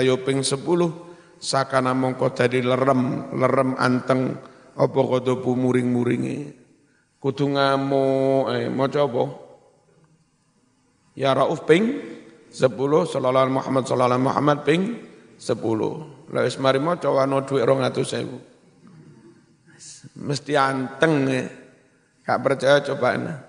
yo 0.07 0.23
ping 0.23 0.47
sepuluh. 0.47 0.95
Sakana 1.43 1.91
mongko 1.91 2.39
dadi 2.39 2.62
lerem 2.62 3.35
lerem 3.35 3.75
anteng. 3.79 4.39
Apa 4.77 5.01
ghadabu 5.01 5.57
muring-muringi 5.57 6.65
kudu 7.27 7.59
ngamuk 7.59 8.55
eh 8.55 8.71
maca 8.71 9.03
apa 9.03 9.35
ya 11.19 11.35
rauf 11.35 11.67
ping 11.67 11.99
10 12.55 12.71
sallallahu 13.11 13.51
Muhammad 13.51 13.83
sallallahu 13.83 14.31
Muhammad 14.31 14.62
ping 14.62 15.03
10 15.35 15.59
la 16.31 16.47
wis 16.47 16.55
mari 16.62 16.79
maca 16.79 17.11
ana 17.19 17.43
dhuwit 17.43 17.67
200.000 17.67 20.23
mesti 20.23 20.55
anteng 20.55 21.27
eh. 21.27 21.51
gak 22.23 22.47
percaya 22.47 22.79
coba 22.87 23.19
nah. 23.19 23.43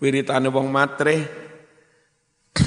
wiritane 0.00 0.48
wong 0.48 0.72
matre 0.72 1.28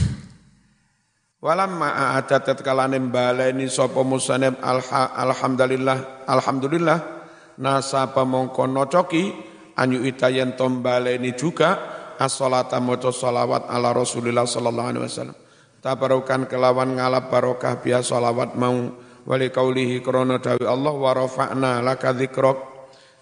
walamma 1.50 2.14
adatat 2.14 2.62
kalane 2.62 3.02
baleni 3.10 3.66
sapa 3.74 4.06
musanib 4.06 4.62
alhamdulillah 4.62 6.30
alhamdulillah 6.30 7.19
nasaba 7.60 8.24
mongko 8.24 8.66
nocoki 8.66 9.36
anyu 9.76 10.08
itayen 10.08 10.56
tombaleni 10.56 11.36
juga 11.36 11.78
as-salata 12.16 12.80
maca 12.80 13.12
salawat 13.12 13.68
ala 13.68 13.92
Rasulillah 13.92 14.48
sallallahu 14.48 14.90
alaihi 14.96 15.04
wasallam. 15.06 15.38
Tabarukan 15.80 16.48
kelawan 16.52 17.00
ngalap 17.00 17.32
barokah 17.32 17.80
biasa 17.80 18.20
salawat 18.20 18.56
mau. 18.60 19.08
Wali 19.30 19.54
kaulihi 19.54 20.02
krana 20.02 20.42
dawi 20.42 20.66
Allah 20.66 20.96
wa 20.96 21.12
rafa'na 21.14 21.86
laka 21.86 22.18
dzikrak 22.18 22.58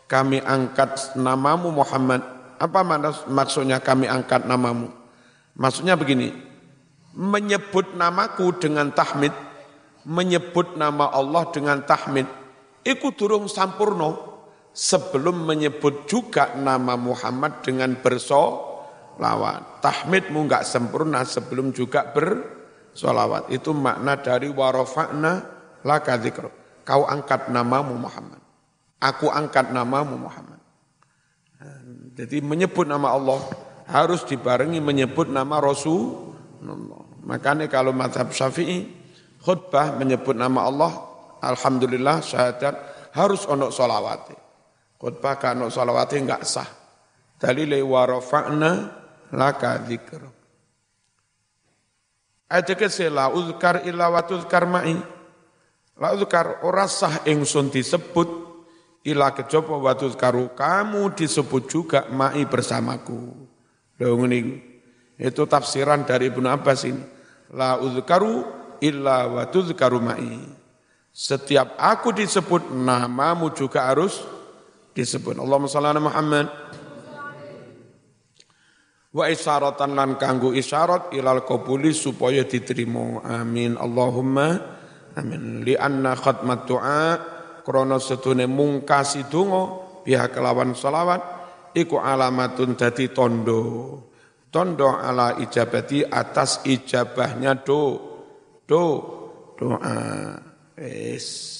kami 0.08 0.40
angkat 0.40 1.20
namamu 1.20 1.74
Muhammad. 1.74 2.24
Apa 2.58 2.82
maksudnya 3.28 3.84
kami 3.84 4.08
angkat 4.08 4.48
namamu? 4.48 4.90
Maksudnya 5.58 6.00
begini 6.00 6.32
menyebut 7.18 7.98
namaku 7.98 8.54
dengan 8.62 8.94
tahmid 8.94 9.34
menyebut 10.06 10.78
nama 10.78 11.10
Allah 11.12 11.50
dengan 11.50 11.82
tahmid 11.82 12.30
iku 12.88 13.12
durung 13.12 13.52
sampurno 13.52 14.40
sebelum 14.72 15.44
menyebut 15.44 16.08
juga 16.08 16.56
nama 16.56 16.96
Muhammad 16.96 17.60
dengan 17.60 18.00
bersolawat. 18.00 19.84
Tahmidmu 19.84 20.48
enggak 20.48 20.64
sempurna 20.64 21.28
sebelum 21.28 21.76
juga 21.76 22.08
bersolawat. 22.16 23.52
Itu 23.52 23.76
makna 23.76 24.16
dari 24.24 24.48
warofa'na 24.48 25.34
laka 25.84 26.16
dzikr. 26.16 26.46
Kau 26.88 27.04
angkat 27.04 27.52
namamu 27.52 28.00
Muhammad. 28.00 28.40
Aku 29.04 29.28
angkat 29.28 29.76
namamu 29.76 30.16
Muhammad. 30.16 30.62
Jadi 32.18 32.42
menyebut 32.42 32.88
nama 32.88 33.14
Allah 33.14 33.42
harus 33.90 34.26
dibarengi 34.26 34.82
menyebut 34.82 35.30
nama 35.30 35.58
Rasulullah. 35.62 37.06
Makanya 37.28 37.68
kalau 37.68 37.92
mazhab 37.92 38.32
syafi'i 38.32 38.90
khutbah 39.44 39.98
menyebut 40.00 40.34
nama 40.34 40.66
Allah 40.66 41.07
Alhamdulillah 41.42 42.24
syahadat 42.24 42.76
harus 43.14 43.46
ono 43.50 43.74
solawat. 43.74 44.34
Khutbah 44.98 45.36
kan 45.38 45.62
ono 45.62 45.70
solawat 45.70 46.14
enggak 46.18 46.44
sah. 46.46 46.70
Dalile 47.38 47.82
wa 47.86 48.02
rafa'na 48.06 48.72
laka 49.34 49.78
dzikr. 49.86 50.22
Ayat 52.48 52.70
ke 52.80 52.88
la 53.12 53.28
uzkar 53.28 53.84
illa 53.84 54.08
wa 54.08 54.24
tuzkar 54.24 54.64
ma'i. 54.66 54.96
La 56.00 56.16
uzkar 56.16 56.64
ora 56.64 56.88
sah 56.88 57.28
ingsun 57.28 57.68
disebut 57.68 58.48
ila 59.04 59.36
kejaba 59.36 59.76
wa 59.76 59.94
tuzkaru 59.96 60.56
kamu 60.56 61.12
disebut 61.16 61.64
juga 61.68 62.00
ma'i 62.08 62.48
bersamaku. 62.48 63.20
Lho 63.98 64.14
itu 65.18 65.44
tafsiran 65.50 66.06
dari 66.06 66.30
Ibnu 66.30 66.46
Abbas 66.46 66.86
ini. 66.86 67.02
La 67.52 67.82
uzkaru 67.82 68.46
illa 68.80 69.26
wa 69.28 69.44
tuzkaru 69.50 70.00
ma'i. 70.00 70.57
Setiap 71.18 71.82
aku 71.82 72.14
disebut 72.14 72.70
namamu 72.70 73.50
juga 73.50 73.90
harus 73.90 74.22
disebut. 74.94 75.42
Allahumma 75.42 75.66
salli 75.66 75.90
ala 75.90 75.98
Muhammad. 75.98 76.46
Wa 79.10 79.26
isyaratan 79.26 79.98
lan 79.98 80.22
kanggo 80.22 80.54
isyarat 80.54 81.10
ilal 81.18 81.42
qabuli 81.42 81.90
supaya 81.90 82.46
diterima. 82.46 83.26
Amin. 83.26 83.74
Allahumma 83.82 84.62
amin. 85.18 85.66
Li 85.66 85.74
anna 85.74 86.14
khatmat 86.14 86.70
du'a 86.70 87.06
krana 87.66 87.98
setune 87.98 88.46
mungkasi 88.46 89.26
donga 89.26 89.90
pihak 90.06 90.38
kelawan 90.38 90.78
selawat 90.78 91.22
iku 91.74 91.98
alamatun 91.98 92.78
dadi 92.78 93.10
tondo. 93.10 93.66
Tondo 94.54 94.94
ala 94.94 95.34
ijabati 95.42 96.06
atas 96.06 96.62
ijabahnya 96.62 97.66
do 97.66 97.82
do 98.70 98.84
doa. 99.58 100.47
Es 100.78 101.57